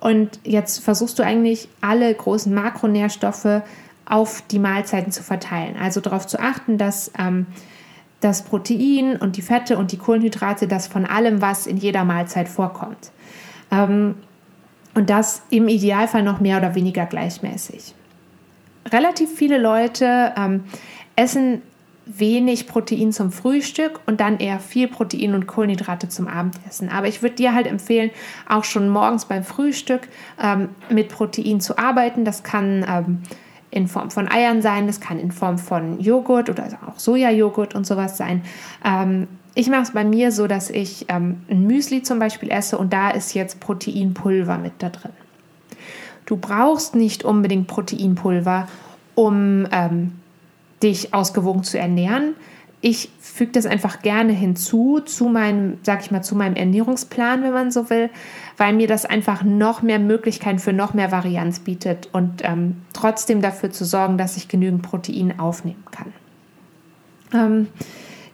und 0.00 0.40
jetzt 0.44 0.82
versuchst 0.82 1.18
du 1.18 1.22
eigentlich 1.22 1.68
alle 1.80 2.12
großen 2.14 2.52
Makronährstoffe 2.54 3.62
auf 4.06 4.42
die 4.50 4.58
Mahlzeiten 4.58 5.12
zu 5.12 5.22
verteilen. 5.22 5.76
Also 5.80 6.00
darauf 6.00 6.26
zu 6.26 6.38
achten, 6.38 6.78
dass 6.78 7.10
ähm, 7.18 7.46
das 8.20 8.42
Protein 8.42 9.16
und 9.16 9.36
die 9.36 9.42
Fette 9.42 9.76
und 9.76 9.92
die 9.92 9.98
Kohlenhydrate, 9.98 10.66
das 10.66 10.86
von 10.86 11.04
allem, 11.04 11.40
was 11.40 11.66
in 11.66 11.76
jeder 11.76 12.04
Mahlzeit 12.04 12.48
vorkommt. 12.48 13.10
Ähm, 13.70 14.14
und 14.94 15.10
das 15.10 15.42
im 15.50 15.68
Idealfall 15.68 16.22
noch 16.22 16.40
mehr 16.40 16.58
oder 16.58 16.74
weniger 16.74 17.06
gleichmäßig. 17.06 17.94
Relativ 18.92 19.30
viele 19.34 19.58
Leute 19.58 20.32
ähm, 20.36 20.64
essen 21.16 21.62
wenig 22.06 22.66
Protein 22.66 23.12
zum 23.12 23.32
Frühstück 23.32 24.00
und 24.06 24.20
dann 24.20 24.38
eher 24.38 24.60
viel 24.60 24.88
Protein 24.88 25.34
und 25.34 25.46
Kohlenhydrate 25.46 26.08
zum 26.08 26.28
Abendessen. 26.28 26.90
Aber 26.90 27.08
ich 27.08 27.22
würde 27.22 27.36
dir 27.36 27.54
halt 27.54 27.66
empfehlen, 27.66 28.10
auch 28.48 28.64
schon 28.64 28.88
morgens 28.88 29.24
beim 29.24 29.42
Frühstück 29.42 30.08
ähm, 30.42 30.68
mit 30.90 31.08
Protein 31.08 31.60
zu 31.60 31.78
arbeiten. 31.78 32.24
Das 32.24 32.42
kann 32.42 32.84
ähm, 32.88 33.22
in 33.70 33.88
Form 33.88 34.10
von 34.10 34.30
Eiern 34.30 34.62
sein, 34.62 34.86
das 34.86 35.00
kann 35.00 35.18
in 35.18 35.32
Form 35.32 35.58
von 35.58 35.98
Joghurt 35.98 36.48
oder 36.48 36.68
auch 36.86 36.98
Sojajoghurt 36.98 37.74
und 37.74 37.86
sowas 37.86 38.16
sein. 38.16 38.42
Ähm, 38.84 39.26
ich 39.54 39.68
mache 39.68 39.82
es 39.82 39.92
bei 39.92 40.04
mir 40.04 40.32
so, 40.32 40.46
dass 40.46 40.70
ich 40.70 41.06
ähm, 41.08 41.42
ein 41.48 41.66
Müsli 41.66 42.02
zum 42.02 42.18
Beispiel 42.18 42.50
esse 42.50 42.76
und 42.76 42.92
da 42.92 43.10
ist 43.10 43.34
jetzt 43.34 43.60
Proteinpulver 43.60 44.58
mit 44.58 44.72
da 44.78 44.88
drin. 44.88 45.12
Du 46.26 46.36
brauchst 46.36 46.94
nicht 46.94 47.24
unbedingt 47.24 47.68
Proteinpulver, 47.68 48.66
um 49.14 49.66
ähm, 49.70 50.12
dich 50.82 51.14
ausgewogen 51.14 51.62
zu 51.62 51.78
ernähren. 51.78 52.34
Ich 52.80 53.10
füge 53.20 53.52
das 53.52 53.64
einfach 53.64 54.02
gerne 54.02 54.32
hinzu 54.32 55.00
zu 55.00 55.28
meinem, 55.28 55.78
sag 55.82 56.02
ich 56.02 56.10
mal, 56.10 56.22
zu 56.22 56.34
meinem 56.34 56.54
Ernährungsplan, 56.54 57.42
wenn 57.42 57.52
man 57.52 57.70
so 57.70 57.88
will, 57.88 58.10
weil 58.58 58.74
mir 58.74 58.86
das 58.86 59.06
einfach 59.06 59.42
noch 59.42 59.80
mehr 59.80 59.98
Möglichkeiten 59.98 60.58
für 60.58 60.72
noch 60.72 60.92
mehr 60.92 61.10
Varianz 61.10 61.60
bietet 61.60 62.08
und 62.12 62.42
ähm, 62.42 62.76
trotzdem 62.92 63.40
dafür 63.40 63.70
zu 63.70 63.84
sorgen, 63.84 64.18
dass 64.18 64.36
ich 64.36 64.48
genügend 64.48 64.82
Protein 64.82 65.38
aufnehmen 65.38 65.84
kann. 65.92 66.12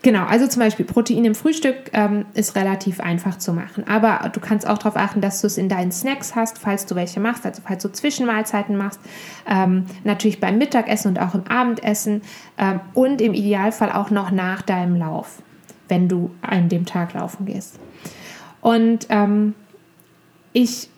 Genau, 0.03 0.25
also 0.25 0.47
zum 0.47 0.61
Beispiel 0.61 0.87
Protein 0.87 1.27
im 1.27 1.35
Frühstück 1.35 1.91
ähm, 1.93 2.25
ist 2.33 2.57
relativ 2.57 3.01
einfach 3.01 3.37
zu 3.37 3.53
machen. 3.53 3.87
Aber 3.87 4.31
du 4.31 4.41
kannst 4.41 4.67
auch 4.67 4.79
darauf 4.79 4.97
achten, 4.97 5.21
dass 5.21 5.43
du 5.43 5.47
es 5.47 5.59
in 5.59 5.69
deinen 5.69 5.93
Snacks 5.93 6.35
hast, 6.35 6.59
falls 6.59 6.87
du 6.87 6.95
welche 6.95 7.21
machst, 7.21 7.45
also 7.45 7.61
falls 7.67 7.83
du 7.83 7.93
Zwischenmahlzeiten 7.93 8.79
machst. 8.79 8.99
Ähm, 9.47 9.85
natürlich 10.05 10.41
beim 10.41 10.57
Mittagessen 10.57 11.09
und 11.09 11.19
auch 11.19 11.35
im 11.35 11.47
Abendessen 11.49 12.23
ähm, 12.57 12.81
und 12.95 13.21
im 13.21 13.35
Idealfall 13.35 13.93
auch 13.93 14.11
noch 14.11 14.31
nach 14.31 14.63
deinem 14.63 14.97
Lauf, 14.97 15.43
wenn 15.89 16.09
du 16.09 16.31
an 16.41 16.71
dem 16.71 16.87
Tag 16.87 17.13
laufen 17.13 17.45
gehst. 17.45 17.79
Und 18.63 19.07
ähm, 19.11 19.55
ich 20.55 20.89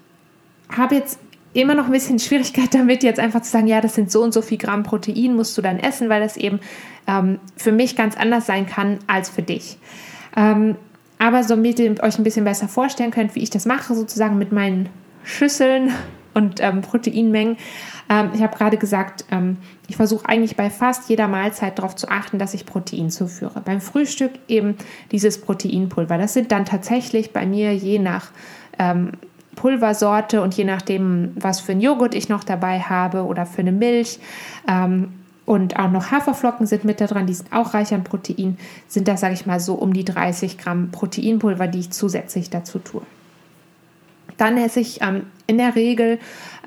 habe 0.68 0.94
jetzt 0.94 1.18
immer 1.60 1.74
noch 1.74 1.86
ein 1.86 1.92
bisschen 1.92 2.18
Schwierigkeit 2.18 2.74
damit, 2.74 3.02
jetzt 3.02 3.20
einfach 3.20 3.42
zu 3.42 3.50
sagen, 3.50 3.66
ja, 3.66 3.80
das 3.80 3.94
sind 3.94 4.10
so 4.10 4.22
und 4.22 4.32
so 4.32 4.42
viel 4.42 4.58
Gramm 4.58 4.82
Protein, 4.82 5.34
musst 5.34 5.56
du 5.56 5.62
dann 5.62 5.78
essen, 5.78 6.08
weil 6.08 6.20
das 6.20 6.36
eben 6.36 6.60
ähm, 7.06 7.38
für 7.56 7.72
mich 7.72 7.96
ganz 7.96 8.16
anders 8.16 8.46
sein 8.46 8.66
kann 8.66 8.98
als 9.06 9.28
für 9.28 9.42
dich. 9.42 9.78
Ähm, 10.36 10.76
aber 11.18 11.42
damit 11.42 11.78
ihr 11.78 12.02
euch 12.02 12.18
ein 12.18 12.24
bisschen 12.24 12.44
besser 12.44 12.68
vorstellen 12.68 13.12
könnt, 13.12 13.34
wie 13.34 13.42
ich 13.42 13.50
das 13.50 13.64
mache, 13.64 13.94
sozusagen 13.94 14.38
mit 14.38 14.50
meinen 14.52 14.88
Schüsseln 15.22 15.92
und 16.34 16.60
ähm, 16.60 16.80
Proteinmengen. 16.80 17.58
Ähm, 18.08 18.30
ich 18.34 18.42
habe 18.42 18.56
gerade 18.56 18.76
gesagt, 18.78 19.26
ähm, 19.30 19.58
ich 19.86 19.96
versuche 19.96 20.26
eigentlich 20.26 20.56
bei 20.56 20.70
fast 20.70 21.08
jeder 21.10 21.28
Mahlzeit 21.28 21.78
darauf 21.78 21.94
zu 21.94 22.08
achten, 22.08 22.38
dass 22.38 22.54
ich 22.54 22.64
Protein 22.64 23.10
zuführe. 23.10 23.60
Beim 23.60 23.80
Frühstück 23.80 24.32
eben 24.48 24.76
dieses 25.10 25.40
Proteinpulver. 25.40 26.16
Das 26.16 26.32
sind 26.32 26.50
dann 26.50 26.64
tatsächlich 26.64 27.32
bei 27.32 27.44
mir 27.44 27.74
je 27.74 27.98
nach 27.98 28.30
ähm, 28.78 29.12
Pulversorte 29.56 30.42
und 30.42 30.54
je 30.54 30.64
nachdem, 30.64 31.32
was 31.38 31.60
für 31.60 31.72
ein 31.72 31.80
Joghurt 31.80 32.14
ich 32.14 32.28
noch 32.28 32.44
dabei 32.44 32.80
habe 32.80 33.24
oder 33.24 33.46
für 33.46 33.60
eine 33.60 33.72
Milch. 33.72 34.18
Ähm, 34.68 35.12
und 35.44 35.78
auch 35.78 35.90
noch 35.90 36.10
Haferflocken 36.10 36.66
sind 36.66 36.84
mit 36.84 37.00
da 37.00 37.06
dran, 37.06 37.26
die 37.26 37.34
sind 37.34 37.52
auch 37.52 37.74
reich 37.74 37.92
an 37.92 38.04
Protein, 38.04 38.56
sind 38.86 39.08
das, 39.08 39.20
sage 39.20 39.34
ich 39.34 39.44
mal, 39.44 39.58
so 39.58 39.74
um 39.74 39.92
die 39.92 40.04
30 40.04 40.56
Gramm 40.56 40.90
Proteinpulver, 40.92 41.66
die 41.66 41.80
ich 41.80 41.90
zusätzlich 41.90 42.48
dazu 42.48 42.78
tue. 42.78 43.02
Dann 44.36 44.56
esse 44.56 44.80
ich 44.80 45.02
ähm, 45.02 45.26
in 45.46 45.58
der 45.58 45.74
Regel 45.74 46.18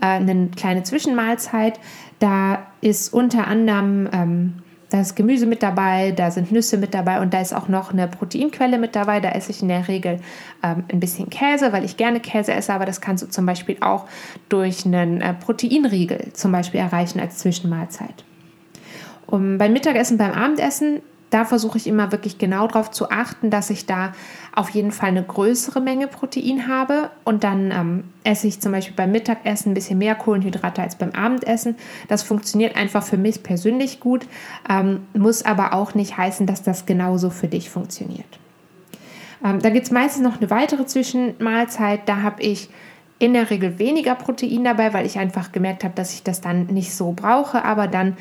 äh, 0.01 0.05
eine 0.05 0.49
kleine 0.55 0.83
Zwischenmahlzeit. 0.83 1.79
Da 2.19 2.67
ist 2.81 3.13
unter 3.13 3.47
anderem 3.47 4.09
ähm, 4.11 4.53
da 4.89 5.01
ist 5.01 5.15
Gemüse 5.15 5.45
mit 5.45 5.63
dabei, 5.63 6.11
da 6.11 6.29
sind 6.31 6.51
Nüsse 6.51 6.77
mit 6.77 6.93
dabei 6.93 7.19
und 7.19 7.33
da 7.33 7.41
ist 7.41 7.53
auch 7.53 7.67
noch 7.67 7.91
eine 7.91 8.07
Proteinquelle 8.07 8.77
mit 8.77 8.95
dabei. 8.95 9.19
Da 9.19 9.31
esse 9.31 9.51
ich 9.51 9.61
in 9.61 9.67
der 9.67 9.87
Regel 9.87 10.19
ähm, 10.63 10.83
ein 10.91 10.99
bisschen 10.99 11.29
Käse, 11.29 11.73
weil 11.73 11.83
ich 11.83 11.97
gerne 11.97 12.19
Käse 12.19 12.53
esse, 12.53 12.73
aber 12.73 12.85
das 12.85 13.01
kannst 13.01 13.23
du 13.23 13.27
zum 13.27 13.45
Beispiel 13.45 13.77
auch 13.81 14.05
durch 14.47 14.85
einen 14.85 15.21
äh, 15.21 15.33
Proteinriegel 15.33 16.33
zum 16.33 16.51
Beispiel 16.51 16.79
erreichen 16.79 17.19
als 17.19 17.39
Zwischenmahlzeit. 17.39 18.23
Um, 19.27 19.57
beim 19.57 19.73
Mittagessen, 19.73 20.19
beim 20.19 20.33
Abendessen 20.33 21.01
da 21.29 21.43
versuche 21.43 21.77
ich 21.77 21.87
immer 21.87 22.11
wirklich 22.11 22.37
genau 22.37 22.67
darauf 22.67 22.91
zu 22.91 23.09
achten, 23.09 23.49
dass 23.49 23.69
ich 23.69 23.85
da 23.85 24.13
auf 24.53 24.69
jeden 24.69 24.91
Fall 24.91 25.09
eine 25.09 25.23
größere 25.23 25.81
Menge 25.81 26.07
Protein 26.07 26.67
habe. 26.67 27.09
Und 27.23 27.43
dann 27.43 27.71
ähm, 27.71 28.03
esse 28.23 28.47
ich 28.47 28.61
zum 28.61 28.71
Beispiel 28.71 28.95
beim 28.95 29.11
Mittagessen 29.11 29.71
ein 29.71 29.73
bisschen 29.73 29.97
mehr 29.97 30.15
Kohlenhydrate 30.15 30.81
als 30.81 30.95
beim 30.95 31.11
Abendessen. 31.11 31.75
Das 32.07 32.23
funktioniert 32.23 32.75
einfach 32.75 33.03
für 33.03 33.17
mich 33.17 33.43
persönlich 33.43 33.99
gut, 33.99 34.27
ähm, 34.69 35.01
muss 35.13 35.43
aber 35.43 35.73
auch 35.73 35.93
nicht 35.93 36.17
heißen, 36.17 36.47
dass 36.47 36.63
das 36.63 36.85
genauso 36.85 37.29
für 37.29 37.47
dich 37.47 37.69
funktioniert. 37.69 38.39
Ähm, 39.43 39.61
da 39.61 39.69
gibt 39.69 39.85
es 39.85 39.91
meistens 39.91 40.23
noch 40.23 40.37
eine 40.39 40.49
weitere 40.49 40.85
Zwischenmahlzeit. 40.85 42.01
Da 42.07 42.21
habe 42.21 42.41
ich 42.43 42.69
in 43.17 43.33
der 43.33 43.49
Regel 43.49 43.79
weniger 43.79 44.15
Protein 44.15 44.63
dabei, 44.63 44.93
weil 44.93 45.05
ich 45.05 45.17
einfach 45.17 45.51
gemerkt 45.51 45.83
habe, 45.83 45.95
dass 45.95 46.13
ich 46.13 46.23
das 46.23 46.41
dann 46.41 46.67
nicht 46.67 46.93
so 46.93 47.13
brauche. 47.13 47.63
Aber 47.63 47.87
dann 47.87 48.17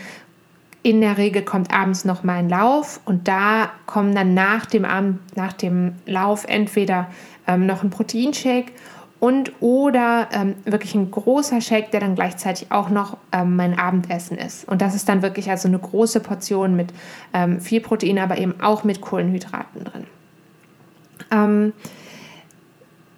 in 0.84 1.00
der 1.00 1.16
Regel 1.16 1.42
kommt 1.42 1.72
abends 1.72 2.04
noch 2.04 2.24
mal 2.24 2.36
ein 2.36 2.50
Lauf 2.50 3.00
und 3.06 3.26
da 3.26 3.70
kommen 3.86 4.14
dann 4.14 4.34
nach 4.34 4.66
dem, 4.66 4.84
Abend, 4.84 5.18
nach 5.34 5.54
dem 5.54 5.94
Lauf 6.04 6.44
entweder 6.46 7.08
ähm, 7.48 7.64
noch 7.64 7.82
ein 7.82 7.88
Proteinshake 7.88 8.70
und 9.18 9.52
oder 9.60 10.28
ähm, 10.30 10.56
wirklich 10.66 10.94
ein 10.94 11.10
großer 11.10 11.62
Shake, 11.62 11.90
der 11.90 12.00
dann 12.00 12.14
gleichzeitig 12.14 12.70
auch 12.70 12.90
noch 12.90 13.16
ähm, 13.32 13.56
mein 13.56 13.78
Abendessen 13.78 14.36
ist. 14.36 14.68
Und 14.68 14.82
das 14.82 14.94
ist 14.94 15.08
dann 15.08 15.22
wirklich 15.22 15.48
also 15.48 15.68
eine 15.68 15.78
große 15.78 16.20
Portion 16.20 16.76
mit 16.76 16.92
ähm, 17.32 17.62
viel 17.62 17.80
Protein, 17.80 18.18
aber 18.18 18.36
eben 18.36 18.60
auch 18.60 18.84
mit 18.84 19.00
Kohlenhydraten 19.00 19.84
drin. 19.84 20.06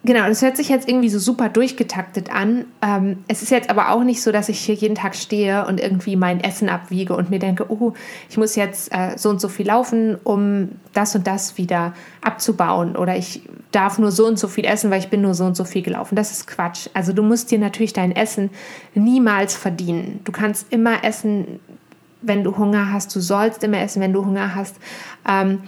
Genau, 0.07 0.25
das 0.25 0.41
hört 0.41 0.55
sich 0.55 0.69
jetzt 0.69 0.87
irgendwie 0.87 1.09
so 1.09 1.19
super 1.19 1.49
durchgetaktet 1.49 2.31
an. 2.31 2.63
Ähm, 2.81 3.25
es 3.27 3.41
ist 3.41 3.51
jetzt 3.51 3.69
aber 3.69 3.91
auch 3.91 4.05
nicht 4.05 4.21
so, 4.21 4.31
dass 4.31 4.47
ich 4.47 4.57
hier 4.61 4.73
jeden 4.73 4.95
Tag 4.95 5.17
stehe 5.17 5.65
und 5.67 5.81
irgendwie 5.81 6.15
mein 6.15 6.39
Essen 6.39 6.69
abwiege 6.69 7.13
und 7.13 7.29
mir 7.29 7.39
denke, 7.39 7.69
oh, 7.69 7.91
ich 8.29 8.37
muss 8.37 8.55
jetzt 8.55 8.89
äh, 8.93 9.17
so 9.17 9.29
und 9.29 9.41
so 9.41 9.49
viel 9.49 9.67
laufen, 9.67 10.15
um 10.23 10.69
das 10.93 11.13
und 11.13 11.27
das 11.27 11.57
wieder 11.57 11.93
abzubauen. 12.21 12.95
Oder 12.95 13.17
ich 13.17 13.41
darf 13.73 13.99
nur 13.99 14.11
so 14.11 14.25
und 14.25 14.39
so 14.39 14.47
viel 14.47 14.63
essen, 14.63 14.91
weil 14.91 14.99
ich 14.99 15.09
bin 15.09 15.19
nur 15.19 15.33
so 15.33 15.43
und 15.43 15.57
so 15.57 15.65
viel 15.65 15.81
gelaufen. 15.81 16.15
Das 16.15 16.31
ist 16.31 16.47
Quatsch. 16.47 16.87
Also 16.93 17.11
du 17.11 17.21
musst 17.21 17.51
dir 17.51 17.59
natürlich 17.59 17.91
dein 17.91 18.15
Essen 18.15 18.49
niemals 18.95 19.57
verdienen. 19.57 20.21
Du 20.23 20.31
kannst 20.31 20.71
immer 20.71 21.03
essen, 21.03 21.59
wenn 22.21 22.45
du 22.45 22.57
Hunger 22.57 22.93
hast. 22.93 23.13
Du 23.13 23.19
sollst 23.19 23.61
immer 23.61 23.81
essen, 23.81 24.01
wenn 24.01 24.13
du 24.13 24.23
Hunger 24.25 24.55
hast. 24.55 24.77
Ähm, 25.27 25.63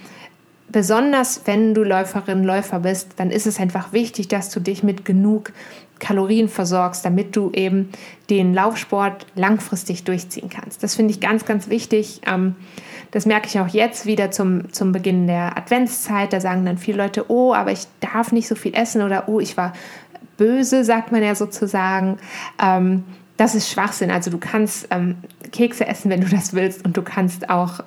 besonders 0.71 1.41
wenn 1.45 1.73
du 1.73 1.83
Läuferin, 1.83 2.43
Läufer 2.43 2.79
bist, 2.79 3.13
dann 3.17 3.31
ist 3.31 3.47
es 3.47 3.59
einfach 3.59 3.93
wichtig, 3.93 4.27
dass 4.27 4.49
du 4.49 4.59
dich 4.59 4.83
mit 4.83 5.05
genug 5.05 5.51
Kalorien 5.99 6.47
versorgst, 6.47 7.03
damit 7.03 7.35
du 7.35 7.51
eben 7.51 7.89
den 8.29 8.53
Laufsport 8.53 9.25
langfristig 9.35 10.05
durchziehen 10.05 10.49
kannst. 10.49 10.81
Das 10.81 10.95
finde 10.95 11.13
ich 11.13 11.19
ganz, 11.19 11.45
ganz 11.45 11.69
wichtig. 11.69 12.21
Ähm, 12.25 12.55
das 13.11 13.25
merke 13.25 13.47
ich 13.47 13.59
auch 13.59 13.67
jetzt 13.67 14.05
wieder 14.05 14.31
zum, 14.31 14.71
zum 14.71 14.91
Beginn 14.91 15.27
der 15.27 15.57
Adventszeit. 15.57 16.31
Da 16.31 16.39
sagen 16.39 16.65
dann 16.65 16.77
viele 16.77 16.97
Leute, 16.97 17.29
oh, 17.29 17.53
aber 17.53 17.71
ich 17.71 17.81
darf 17.99 18.31
nicht 18.31 18.47
so 18.47 18.55
viel 18.55 18.73
essen 18.75 19.01
oder 19.01 19.27
oh, 19.27 19.39
ich 19.39 19.57
war 19.57 19.73
böse, 20.37 20.83
sagt 20.83 21.11
man 21.11 21.21
ja 21.21 21.35
sozusagen. 21.35 22.17
Ähm, 22.61 23.03
das 23.35 23.55
ist 23.55 23.69
Schwachsinn. 23.69 24.11
Also 24.11 24.31
du 24.31 24.37
kannst 24.37 24.87
ähm, 24.91 25.17
Kekse 25.51 25.87
essen, 25.87 26.09
wenn 26.11 26.21
du 26.21 26.27
das 26.27 26.53
willst 26.53 26.85
und 26.85 26.97
du 26.97 27.01
kannst 27.01 27.49
auch 27.49 27.79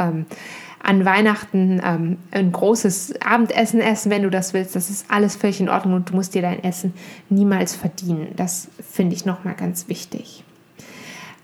an 0.83 1.05
Weihnachten 1.05 1.81
ähm, 1.85 2.19
ein 2.33 2.53
großes 2.53 3.21
Abendessen 3.23 3.81
essen, 3.81 4.11
wenn 4.11 4.23
du 4.23 4.31
das 4.31 4.53
willst. 4.53 4.75
Das 4.75 4.91
ist 4.91 5.07
alles 5.09 5.37
völlig 5.37 5.61
in 5.61 5.69
Ordnung 5.69 5.95
und 5.95 6.11
du 6.11 6.15
musst 6.15 6.35
dir 6.35 6.43
dein 6.43 6.63
Essen 6.65 6.93
niemals 7.29 7.75
verdienen. 7.77 8.29
Das 8.37 8.69
finde 8.91 9.15
ich 9.15 9.25
nochmal 9.25 9.55
ganz 9.55 9.89
wichtig. 9.89 10.45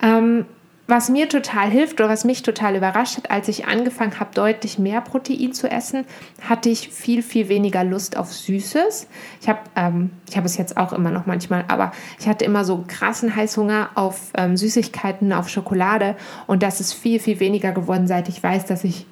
Ähm, 0.02 0.44
was 0.90 1.10
mir 1.10 1.28
total 1.28 1.68
hilft 1.70 2.00
oder 2.00 2.08
was 2.08 2.24
mich 2.24 2.42
total 2.42 2.74
überrascht 2.74 3.18
hat, 3.18 3.30
als 3.30 3.48
ich 3.48 3.66
angefangen 3.66 4.18
habe, 4.18 4.30
deutlich 4.34 4.78
mehr 4.78 5.02
Protein 5.02 5.52
zu 5.52 5.70
essen, 5.70 6.06
hatte 6.48 6.70
ich 6.70 6.88
viel, 6.88 7.22
viel 7.22 7.50
weniger 7.50 7.84
Lust 7.84 8.16
auf 8.16 8.32
Süßes. 8.32 9.06
Ich 9.42 9.50
habe 9.50 9.58
ähm, 9.76 10.10
hab 10.34 10.46
es 10.46 10.56
jetzt 10.56 10.78
auch 10.78 10.94
immer 10.94 11.10
noch 11.10 11.26
manchmal, 11.26 11.66
aber 11.68 11.92
ich 12.18 12.26
hatte 12.26 12.46
immer 12.46 12.64
so 12.64 12.84
krassen 12.88 13.36
Heißhunger 13.36 13.90
auf 13.96 14.32
ähm, 14.34 14.56
Süßigkeiten, 14.56 15.34
auf 15.34 15.50
Schokolade 15.50 16.16
und 16.46 16.62
das 16.62 16.80
ist 16.80 16.94
viel, 16.94 17.20
viel 17.20 17.38
weniger 17.38 17.72
geworden, 17.72 18.06
seit 18.06 18.30
ich 18.30 18.42
weiß, 18.42 18.64
dass 18.64 18.82
ich 18.82 19.04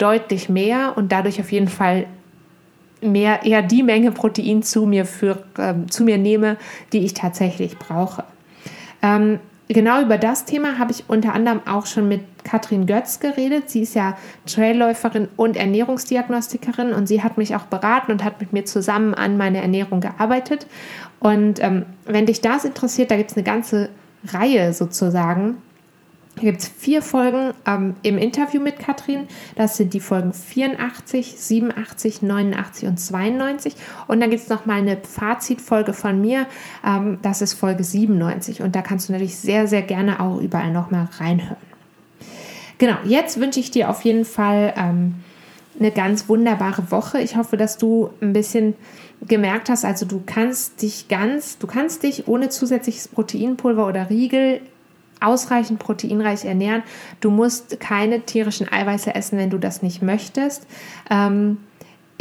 deutlich 0.00 0.48
mehr 0.48 0.94
und 0.96 1.12
dadurch 1.12 1.40
auf 1.40 1.52
jeden 1.52 1.68
Fall 1.68 2.06
mehr 3.02 3.44
eher 3.44 3.62
die 3.62 3.82
Menge 3.82 4.12
Protein 4.12 4.62
zu 4.62 4.86
mir, 4.86 5.06
für, 5.06 5.42
äh, 5.56 5.74
zu 5.88 6.04
mir 6.04 6.18
nehme, 6.18 6.56
die 6.92 7.04
ich 7.04 7.14
tatsächlich 7.14 7.78
brauche. 7.78 8.24
Ähm, 9.02 9.40
genau 9.68 10.02
über 10.02 10.18
das 10.18 10.44
Thema 10.44 10.78
habe 10.78 10.92
ich 10.92 11.04
unter 11.08 11.32
anderem 11.32 11.60
auch 11.66 11.86
schon 11.86 12.08
mit 12.08 12.22
Katrin 12.44 12.86
Götz 12.86 13.20
geredet. 13.20 13.70
Sie 13.70 13.82
ist 13.82 13.94
ja 13.94 14.16
Trailläuferin 14.46 15.28
und 15.36 15.56
Ernährungsdiagnostikerin 15.56 16.92
und 16.92 17.06
sie 17.06 17.22
hat 17.22 17.38
mich 17.38 17.54
auch 17.56 17.64
beraten 17.64 18.12
und 18.12 18.24
hat 18.24 18.40
mit 18.40 18.52
mir 18.52 18.64
zusammen 18.64 19.14
an 19.14 19.36
meiner 19.36 19.60
Ernährung 19.60 20.00
gearbeitet. 20.00 20.66
Und 21.20 21.62
ähm, 21.62 21.86
wenn 22.04 22.26
dich 22.26 22.40
das 22.40 22.64
interessiert, 22.64 23.10
da 23.10 23.16
gibt 23.16 23.30
es 23.30 23.36
eine 23.36 23.44
ganze 23.44 23.90
Reihe 24.26 24.72
sozusagen 24.72 25.56
gibt 26.36 26.60
es 26.60 26.68
vier 26.68 27.02
Folgen 27.02 27.52
ähm, 27.66 27.96
im 28.02 28.18
Interview 28.18 28.60
mit 28.60 28.78
Katrin. 28.78 29.26
Das 29.56 29.76
sind 29.76 29.94
die 29.94 30.00
Folgen 30.00 30.32
84, 30.32 31.34
87, 31.36 32.22
89 32.22 32.88
und 32.88 32.98
92. 32.98 33.74
Und 34.06 34.20
dann 34.20 34.30
gibt 34.30 34.42
es 34.42 34.48
nochmal 34.48 34.78
eine 34.78 34.96
Fazitfolge 34.96 35.92
von 35.92 36.20
mir. 36.20 36.46
Ähm, 36.86 37.18
das 37.22 37.42
ist 37.42 37.54
Folge 37.54 37.84
97. 37.84 38.62
Und 38.62 38.74
da 38.74 38.82
kannst 38.82 39.08
du 39.08 39.12
natürlich 39.12 39.36
sehr, 39.36 39.66
sehr 39.66 39.82
gerne 39.82 40.20
auch 40.20 40.40
überall 40.40 40.72
nochmal 40.72 41.08
reinhören. 41.18 41.56
Genau, 42.78 42.96
jetzt 43.04 43.38
wünsche 43.38 43.60
ich 43.60 43.70
dir 43.70 43.90
auf 43.90 44.02
jeden 44.02 44.24
Fall 44.24 44.72
ähm, 44.76 45.16
eine 45.78 45.90
ganz 45.90 46.28
wunderbare 46.28 46.90
Woche. 46.90 47.20
Ich 47.20 47.36
hoffe, 47.36 47.58
dass 47.58 47.76
du 47.76 48.10
ein 48.22 48.32
bisschen 48.32 48.74
gemerkt 49.26 49.68
hast, 49.68 49.84
also 49.84 50.06
du 50.06 50.22
kannst 50.24 50.80
dich 50.80 51.08
ganz, 51.08 51.58
du 51.58 51.66
kannst 51.66 52.02
dich 52.04 52.26
ohne 52.26 52.48
zusätzliches 52.48 53.08
Proteinpulver 53.08 53.86
oder 53.86 54.08
Riegel 54.08 54.62
ausreichend 55.20 55.78
proteinreich 55.78 56.44
ernähren. 56.44 56.82
Du 57.20 57.30
musst 57.30 57.80
keine 57.80 58.20
tierischen 58.20 58.70
Eiweiße 58.70 59.14
essen, 59.14 59.38
wenn 59.38 59.50
du 59.50 59.58
das 59.58 59.82
nicht 59.82 60.02
möchtest. 60.02 60.66
Ähm, 61.10 61.58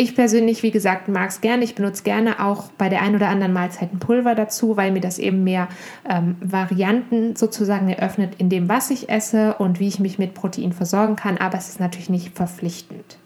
ich 0.01 0.15
persönlich, 0.15 0.63
wie 0.63 0.71
gesagt, 0.71 1.09
mag 1.09 1.27
es 1.27 1.41
gerne. 1.41 1.61
Ich 1.65 1.75
benutze 1.75 2.03
gerne 2.03 2.41
auch 2.41 2.71
bei 2.77 2.87
der 2.87 3.01
einen 3.01 3.15
oder 3.15 3.27
anderen 3.27 3.51
Mahlzeit 3.51 3.91
ein 3.91 3.99
Pulver 3.99 4.33
dazu, 4.33 4.77
weil 4.77 4.93
mir 4.93 5.01
das 5.01 5.19
eben 5.19 5.43
mehr 5.43 5.67
ähm, 6.09 6.37
Varianten 6.39 7.35
sozusagen 7.35 7.89
eröffnet 7.89 8.35
in 8.37 8.47
dem, 8.47 8.69
was 8.69 8.91
ich 8.91 9.09
esse 9.09 9.55
und 9.55 9.81
wie 9.81 9.89
ich 9.89 9.99
mich 9.99 10.17
mit 10.17 10.35
Protein 10.35 10.71
versorgen 10.71 11.17
kann. 11.17 11.37
Aber 11.37 11.57
es 11.57 11.67
ist 11.67 11.81
natürlich 11.81 12.09
nicht 12.09 12.33
verpflichtend. 12.33 13.17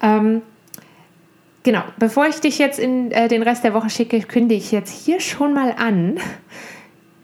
Ähm, 0.00 0.42
genau, 1.64 1.82
bevor 1.98 2.28
ich 2.28 2.38
dich 2.38 2.58
jetzt 2.58 2.78
in 2.78 3.10
äh, 3.10 3.26
den 3.26 3.42
Rest 3.42 3.64
der 3.64 3.74
Woche 3.74 3.90
schicke, 3.90 4.20
kündige 4.20 4.60
ich 4.60 4.70
jetzt 4.70 5.04
hier 5.04 5.18
schon 5.18 5.52
mal 5.52 5.74
an, 5.76 6.18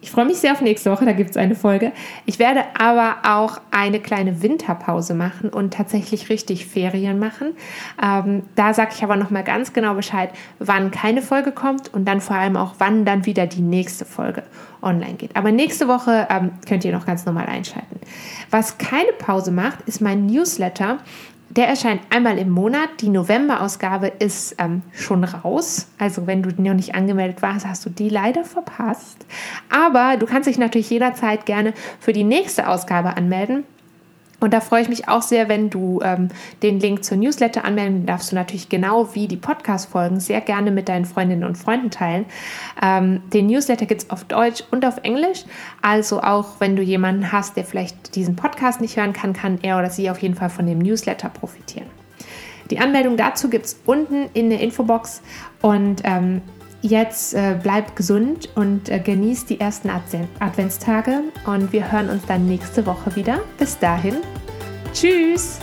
ich 0.05 0.11
freue 0.11 0.27
mich 0.27 0.37
sehr 0.37 0.53
auf 0.53 0.61
nächste 0.61 0.91
Woche, 0.91 1.07
da 1.07 1.13
gibt 1.13 1.31
es 1.31 1.39
eine 1.39 1.55
Folge. 1.55 1.91
Ich 2.27 2.39
werde 2.39 2.63
aber 2.79 3.17
auch 3.25 3.59
eine 3.71 4.01
kleine 4.01 4.43
Winterpause 4.43 5.15
machen 5.15 5.49
und 5.49 5.73
tatsächlich 5.73 6.29
richtig 6.29 6.67
Ferien 6.67 7.19
machen. 7.19 7.57
Ähm, 8.03 8.43
da 8.55 8.75
sage 8.75 8.91
ich 8.95 9.03
aber 9.03 9.17
nochmal 9.17 9.45
ganz 9.45 9.73
genau 9.73 9.95
Bescheid, 9.95 10.29
wann 10.59 10.91
keine 10.91 11.23
Folge 11.23 11.53
kommt 11.53 11.95
und 11.95 12.05
dann 12.05 12.21
vor 12.21 12.37
allem 12.37 12.59
auch, 12.59 12.75
wann 12.77 13.07
dann 13.07 13.25
wieder 13.25 13.47
die 13.47 13.63
nächste 13.63 14.05
Folge 14.05 14.43
online 14.83 15.15
geht. 15.15 15.35
Aber 15.37 15.51
nächste 15.51 15.89
Woche 15.89 16.29
ähm, 16.29 16.51
könnt 16.69 16.85
ihr 16.85 16.93
noch 16.93 17.07
ganz 17.07 17.25
normal 17.25 17.47
einschalten. 17.47 17.99
Was 18.51 18.77
keine 18.77 19.13
Pause 19.17 19.53
macht, 19.53 19.81
ist 19.87 20.03
mein 20.03 20.27
Newsletter. 20.27 20.99
Der 21.51 21.69
erscheint 21.69 22.01
einmal 22.11 22.39
im 22.39 22.51
Monat. 22.51 22.89
Die 23.01 23.09
November-Ausgabe 23.09 24.09
ist 24.19 24.57
ähm, 24.59 24.83
schon 24.93 25.23
raus. 25.25 25.87
Also 25.99 26.27
wenn 26.27 26.43
du 26.43 26.51
noch 26.61 26.75
nicht 26.75 26.95
angemeldet 26.95 27.43
warst, 27.43 27.67
hast 27.67 27.87
du 27.87 27.91
die 27.91 28.09
leider 28.09 28.45
verpasst. 28.45 29.25
Aber 29.71 30.17
du 30.17 30.27
kannst 30.27 30.49
dich 30.49 30.59
natürlich 30.59 30.91
jederzeit 30.91 31.47
gerne 31.47 31.73
für 32.01 32.13
die 32.13 32.25
nächste 32.25 32.69
Ausgabe 32.69 33.17
anmelden. 33.17 33.65
Und 34.45 34.53
da 34.53 34.61
freue 34.61 34.83
ich 34.83 34.91
mich 34.91 35.09
auch 35.09 35.23
sehr, 35.23 35.49
wenn 35.49 35.71
du 35.71 36.03
ähm, 36.05 36.29
den 36.63 36.79
Link 36.79 37.03
zur 37.03 37.17
Newsletter 37.17 37.65
anmelden 37.65 38.05
darfst 38.05 38.31
du 38.31 38.37
natürlich 38.37 38.69
genau 38.69 39.15
wie 39.15 39.27
die 39.27 39.39
Podcast-Folgen 39.39 40.21
sehr 40.21 40.43
gerne 40.43 40.71
mit 40.71 40.91
deinen 40.91 41.07
Freundinnen 41.07 41.45
und 41.45 41.57
Freunden 41.57 41.91
teilen. 41.91 42.27
Ähm, 42.83 43.23
den 43.33 43.47
Newsletter 43.47 43.87
gibt 43.87 44.03
es 44.03 44.11
auf 44.11 44.25
Deutsch 44.25 44.63
und 44.71 44.85
auf 44.85 44.99
Englisch. 45.03 45.45
Also 45.81 46.21
auch 46.21 46.61
wenn 46.61 46.77
du 46.77 46.83
jemanden 46.83 47.33
hast, 47.33 47.57
der 47.57 47.65
vielleicht 47.65 48.17
diesen 48.17 48.37
Podcast 48.37 48.83
nicht 48.83 48.99
hören 48.99 49.15
kann, 49.15 49.33
kann 49.33 49.61
er 49.63 49.79
oder 49.79 49.89
sie 49.89 50.11
auf 50.11 50.19
jeden 50.19 50.35
Fall 50.35 50.51
von 50.51 50.67
dem 50.67 50.79
Newsletter 50.79 51.31
profitieren. 51.31 51.89
Die 52.71 52.79
Anmeldung 52.81 53.17
dazu 53.17 53.49
gibt 53.49 53.65
es 53.65 53.81
unten 53.87 54.29
in 54.35 54.51
der 54.51 54.61
Infobox 54.61 55.23
und 55.63 56.03
ähm, 56.05 56.43
Jetzt 56.87 57.33
äh, 57.33 57.59
bleib 57.63 57.97
gesund 57.97 58.51
und 58.57 58.91
äh, 58.91 58.99
genieß 58.99 59.47
die 59.47 59.59
ersten 59.59 59.89
Advent 59.89 60.29
Adventstage 60.39 61.23
und 61.47 61.73
wir 61.73 61.91
hören 61.91 62.11
uns 62.11 62.27
dann 62.27 62.47
nächste 62.47 62.85
Woche 62.85 63.17
wieder. 63.17 63.41
Bis 63.57 63.79
dahin, 63.79 64.17
tschüss! 64.93 65.61